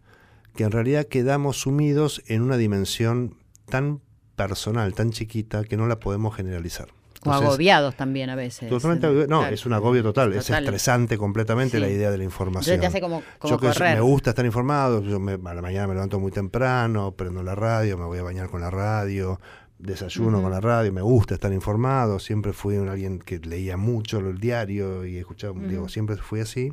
[0.55, 3.35] que en realidad quedamos sumidos en una dimensión
[3.67, 4.01] tan
[4.37, 6.89] personal, tan chiquita, que no la podemos generalizar.
[7.25, 8.69] O agobiados también a veces.
[8.69, 9.55] Totalmente, no, Claro.
[9.55, 11.81] es un agobio total, es estresante completamente Sí.
[11.83, 12.81] la idea de la información.
[12.81, 13.97] Te hace como, como yo que correr.
[13.97, 17.55] me gusta estar informado, yo me- a la mañana me levanto muy temprano, prendo la
[17.55, 19.39] radio, me voy a bañar con la radio,
[19.79, 24.19] desayuno con la radio, me gusta estar informado, siempre fui un alguien que leía mucho
[24.19, 25.89] el diario y escuchaba, digo, Ujú.
[25.91, 26.73] siempre fui así.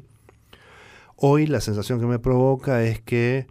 [1.15, 3.47] Hoy la sensación que me provoca es que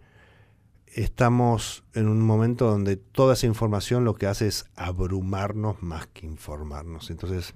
[1.03, 6.25] estamos en un momento donde toda esa información lo que hace es abrumarnos más que
[6.25, 7.09] informarnos.
[7.11, 7.53] Entonces,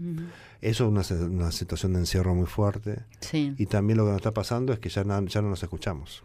[0.62, 3.00] eso es una, una situación de encierro muy fuerte.
[3.20, 5.64] Sí, Y también lo que nos está pasando es que ya, na- ya no nos
[5.64, 6.24] escuchamos.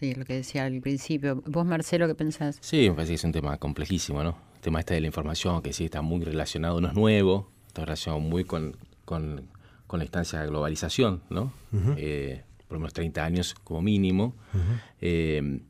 [0.00, 1.42] sí, lo que decía al principio.
[1.46, 2.58] ¿Vos, Marcelo, qué pensás?
[2.60, 4.36] Sí, me parece que es un tema complejísimo, ¿no?
[4.56, 7.84] El tema este de la información, que sí está muy relacionado, no es nuevo, está
[7.84, 9.48] relacionado muy con, con,
[9.86, 11.52] con la instancia de globalización, ¿no?
[11.96, 14.34] Eh, por lo menos 30 años como mínimo.
[15.00, 15.60] Eh,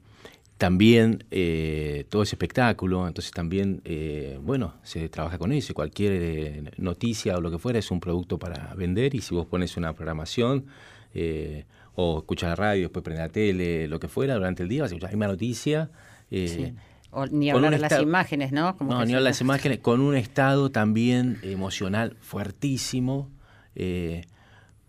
[0.60, 5.72] también eh, todo ese espectáculo, entonces también, eh, bueno, se trabaja con eso.
[5.72, 9.46] Cualquier eh, noticia o lo que fuera es un producto para vender y si vos
[9.46, 10.66] pones una programación
[11.14, 14.82] eh, o escuchas la radio, después prende la tele, lo que fuera, durante el día
[14.82, 15.90] vas a escuchar la misma noticia.
[16.30, 16.74] eh, Sí.
[17.12, 18.76] O ni hablar de las imágenes, ¿no?
[18.76, 23.30] Como no, ni hablar de las imágenes, con un estado también emocional fuertísimo,
[23.74, 24.26] eh,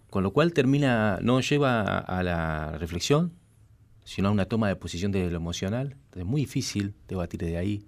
[0.10, 3.32] con lo cual termina, no lleva a la reflexión,
[4.04, 5.92] sino a una toma de posición desde lo emocional.
[5.92, 7.86] Entonces es muy difícil debatir de ahí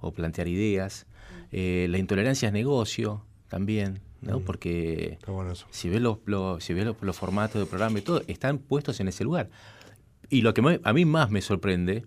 [0.00, 1.06] o plantear ideas.
[1.52, 4.40] Eh, la intolerancia es negocio también, ¿no?
[4.40, 5.66] Porque bueno eso.
[5.70, 8.98] si ves los, los- si ves los, los formatos de programa y todo, están puestos
[9.00, 9.50] en ese lugar.
[10.30, 12.04] Y lo que me- a mí más me sorprende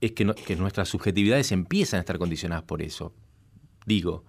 [0.00, 3.14] es que, no- que nuestras subjetividades empiezan a estar condicionadas por eso.
[3.86, 4.24] Digo,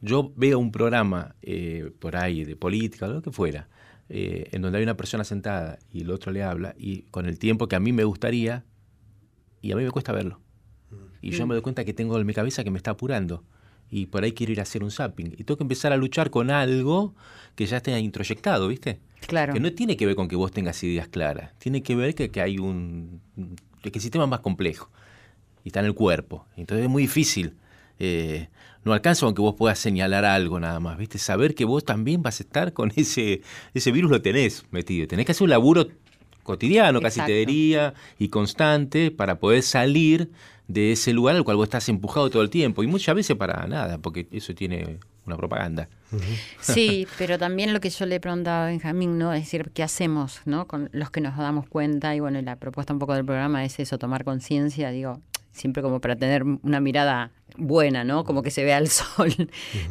[0.00, 3.68] yo veo un programa eh, por ahí de política o lo que fuera,
[4.08, 7.38] eh, en donde hay una persona sentada y el otro le habla, y con el
[7.38, 8.64] tiempo que a mí me gustaría,
[9.60, 10.40] y a mí me cuesta verlo.
[11.22, 13.44] Y yo me doy cuenta que tengo en mi cabeza que me está apurando.
[13.90, 15.34] Y por ahí quiero ir a hacer un zapping.
[15.38, 17.14] Y tengo que empezar a luchar con algo
[17.54, 19.00] que ya esté introyectado, ¿viste?
[19.26, 19.54] Claro.
[19.54, 21.58] Que no tiene que ver con que vos tengas ideas claras.
[21.58, 23.20] Tiene que ver que, que hay un.
[23.80, 24.90] que el sistema es más complejo.
[25.64, 26.46] Y está en el cuerpo.
[26.56, 27.54] Entonces es muy difícil.
[27.98, 28.48] eh,
[28.84, 31.18] no alcanza con que vos puedas señalar algo nada más, ¿viste?
[31.18, 33.42] Saber que vos también vas a estar con ese.
[33.72, 35.06] ese virus lo tenés metido.
[35.06, 35.88] Tenés que hacer un laburo
[36.42, 40.30] cotidiano, casi te diría, y constante para poder salir
[40.68, 42.82] de ese lugar al cual vos estás empujado todo el tiempo.
[42.82, 45.88] Y muchas veces para nada, porque eso tiene una propaganda.
[46.60, 49.32] Sí, pero también lo que yo le preguntaba a Benjamín, ¿no?
[49.32, 50.66] Es decir, ¿qué hacemos, ¿no?
[50.66, 53.78] Con los que nos damos cuenta, y bueno, la propuesta un poco del programa es
[53.80, 55.20] eso, tomar conciencia, digo,
[55.54, 58.24] siempre como para tener una mirada buena, ¿no?
[58.24, 59.32] Como que se vea el sol.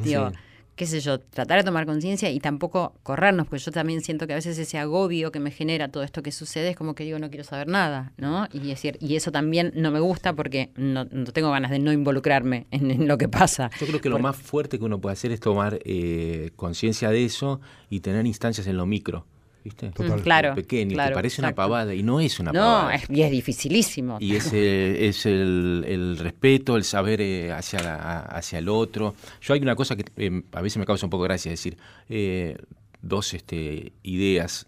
[0.03, 0.35] digo, Sí.
[0.75, 4.33] qué sé yo, tratar de tomar conciencia y tampoco corrernos, porque yo también siento que
[4.33, 7.19] a veces ese agobio que me genera todo esto que sucede es como que digo,
[7.19, 8.47] no quiero saber nada, ¿no?
[8.51, 11.91] Y decir, y eso también no me gusta porque no, no tengo ganas de no
[11.93, 13.69] involucrarme en, en lo que pasa.
[13.79, 17.23] Yo creo que lo más fuerte que uno puede hacer es tomar eh, conciencia de
[17.25, 19.25] eso y tener instancias en lo micro,
[19.63, 19.89] ¿viste?
[19.91, 20.19] Total.
[20.19, 22.95] Mm, claro, pequeño, claro, que parece una pavada y no es una No, pavada.
[22.95, 24.17] es, y es dificilísimo.
[24.19, 29.15] Y es, eh, es el, el respeto, el saber eh, hacia, la- hacia el otro.
[29.41, 31.77] Yo hay una cosa que eh, a veces me causa un poco gracia, es decir,
[32.09, 32.57] eh,
[33.01, 34.67] dos este, ideas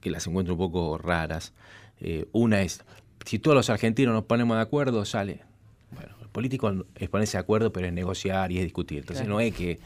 [0.00, 1.52] que las encuentro un poco raras.
[2.00, 2.82] Eh, una es,
[3.24, 5.40] si todos los argentinos nos ponemos de acuerdo, sale.
[5.92, 8.98] Bueno, el político es ponerse de acuerdo, pero es negociar y es discutir.
[8.98, 9.34] Entonces Claro.
[9.34, 9.78] no es que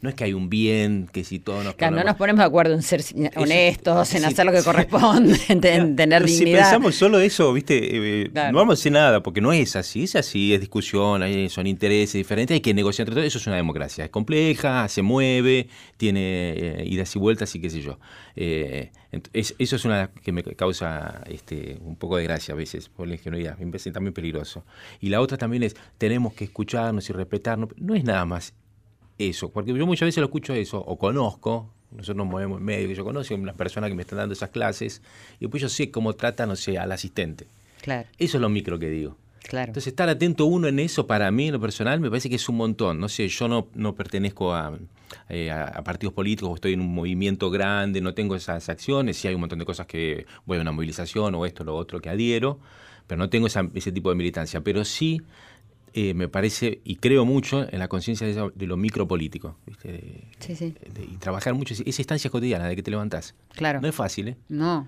[0.00, 2.46] no es que hay un bien, que si todos nos Claro, no nos ponemos de
[2.46, 3.02] acuerdo en ser
[3.36, 5.60] honestos, en hacer lo que corresponde, en,
[5.96, 6.58] tener dignidad.
[6.58, 8.22] Si pensamos solo eso, ¿viste?
[8.22, 11.48] Eh, no vamos a decir nada, porque no es así, es así, es discusión, hay,
[11.48, 15.02] son intereses diferentes, hay que negociar entre todos, eso es una democracia, es compleja, se
[15.02, 17.98] mueve, tiene eh, idas y vueltas y qué sé yo.
[18.36, 18.90] Eh,
[19.32, 23.14] eso es una que me causa este, un poco de gracia a veces, por la
[23.14, 24.64] ingenuidad, me parece también peligroso.
[25.00, 28.52] Y la otra también es, tenemos que escucharnos y respetarnos, no es nada más
[29.18, 32.88] eso, porque yo muchas veces lo escucho eso, o conozco, nosotros nos movemos en medio,
[32.88, 35.02] que yo conozco a una persona que me están dando esas clases,
[35.38, 37.46] y después yo sé cómo tratan, no sé, al asistente.
[37.80, 38.08] Claro.
[38.18, 39.16] Eso es lo micro que digo.
[39.42, 39.68] Claro.
[39.68, 42.48] Entonces, estar atento uno en eso, para mí, en lo personal, me parece que es
[42.48, 42.98] un montón.
[42.98, 44.76] No sé, yo no, no pertenezco a,
[45.28, 49.34] eh, a, partidos políticos, estoy en un movimiento grande, no tengo esas acciones, sí hay
[49.34, 52.08] un montón de cosas que voy a una movilización o esto o lo otro que
[52.08, 52.58] adhiero,
[53.06, 54.62] pero no tengo ese tipo de militancia.
[54.62, 55.22] Pero sí
[55.98, 59.56] eh, me parece y creo mucho en la conciencia de, lo micropolítico.
[60.40, 60.74] Sí, sí.
[61.10, 63.34] y trabajar mucho esa instancia cotidiana de que te levantás.
[63.54, 63.80] Claro.
[63.80, 64.36] No es fácil, ¿eh?
[64.50, 64.86] No.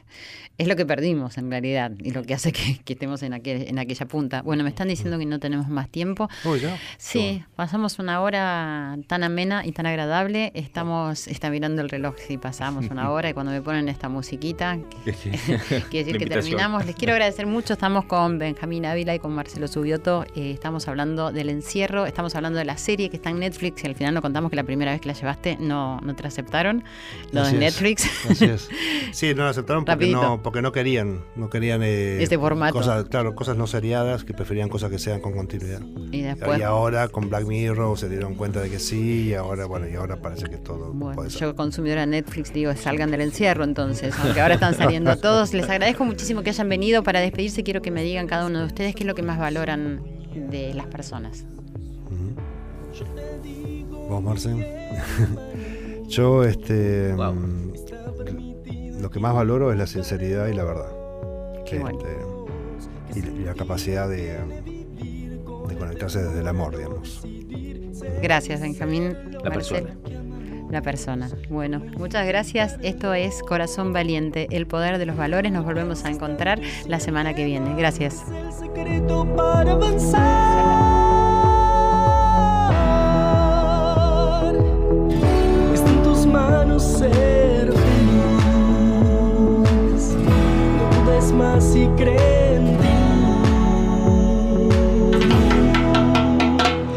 [0.60, 3.78] Es lo que perdimos en realidad y lo que hace que, estemos en, aquel, en
[3.78, 4.42] aquella punta.
[4.42, 6.28] Bueno, me están diciendo que no tenemos más tiempo.
[6.44, 6.76] Oh, ya.
[6.98, 10.52] Sí, pasamos una hora tan amena y tan agradable.
[10.54, 14.78] Estamos, está mirando el reloj si pasamos una hora y cuando me ponen esta musiquita,
[15.02, 15.16] quiere
[16.04, 16.84] decir que terminamos.
[16.84, 17.72] Les quiero agradecer mucho.
[17.72, 20.26] Estamos con Benjamín Ávila y con Marcelo Subioto.
[20.36, 23.86] Eh, estamos hablando del encierro, estamos hablando de la serie que está en Netflix y
[23.86, 26.28] al final no contamos que la primera vez que la llevaste no, no te la
[26.28, 26.84] aceptaron.
[27.32, 28.06] Lo de Netflix.
[28.28, 28.68] Así es.
[29.12, 32.74] Sí, no la aceptaron porque no porque no querían, no querían eh, este formato.
[32.74, 35.80] Cosas, claro, cosas no seriadas, que preferían cosas que sean con continuidad.
[36.10, 39.88] Y, después, ahora con Black Mirror se dieron cuenta de que sí, y ahora bueno,
[39.88, 44.12] y ahora parece que todo bueno, Yo consumidora de Netflix digo, salgan del encierro entonces,
[44.18, 45.54] aunque ahora están saliendo todos.
[45.54, 47.04] Les agradezco muchísimo que hayan venido.
[47.04, 49.38] Para despedirse quiero que me digan cada uno de ustedes qué es lo que más
[49.38, 50.02] valoran
[50.34, 51.44] de las personas.
[54.08, 54.66] Vos, Marcen.
[56.08, 57.14] Yo, este.
[57.14, 57.70] Mm,
[59.00, 60.92] lo que más valoro es la sinceridad y la verdad.
[61.66, 64.38] Qué este, y, la capacidad de,
[65.78, 67.22] conectarse desde el amor, digamos.
[68.22, 69.16] Gracias, Benjamín.
[69.42, 69.96] La persona.
[70.70, 71.28] La persona.
[71.48, 72.76] Bueno, muchas gracias.
[72.82, 75.50] Esto es Corazón Valiente, el poder de los valores.
[75.50, 77.74] Nos volvemos a encontrar la semana que viene.
[77.74, 78.24] Gracias.
[91.32, 92.88] Más y cree en ti.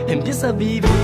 [0.07, 1.02] Empieza a vivir.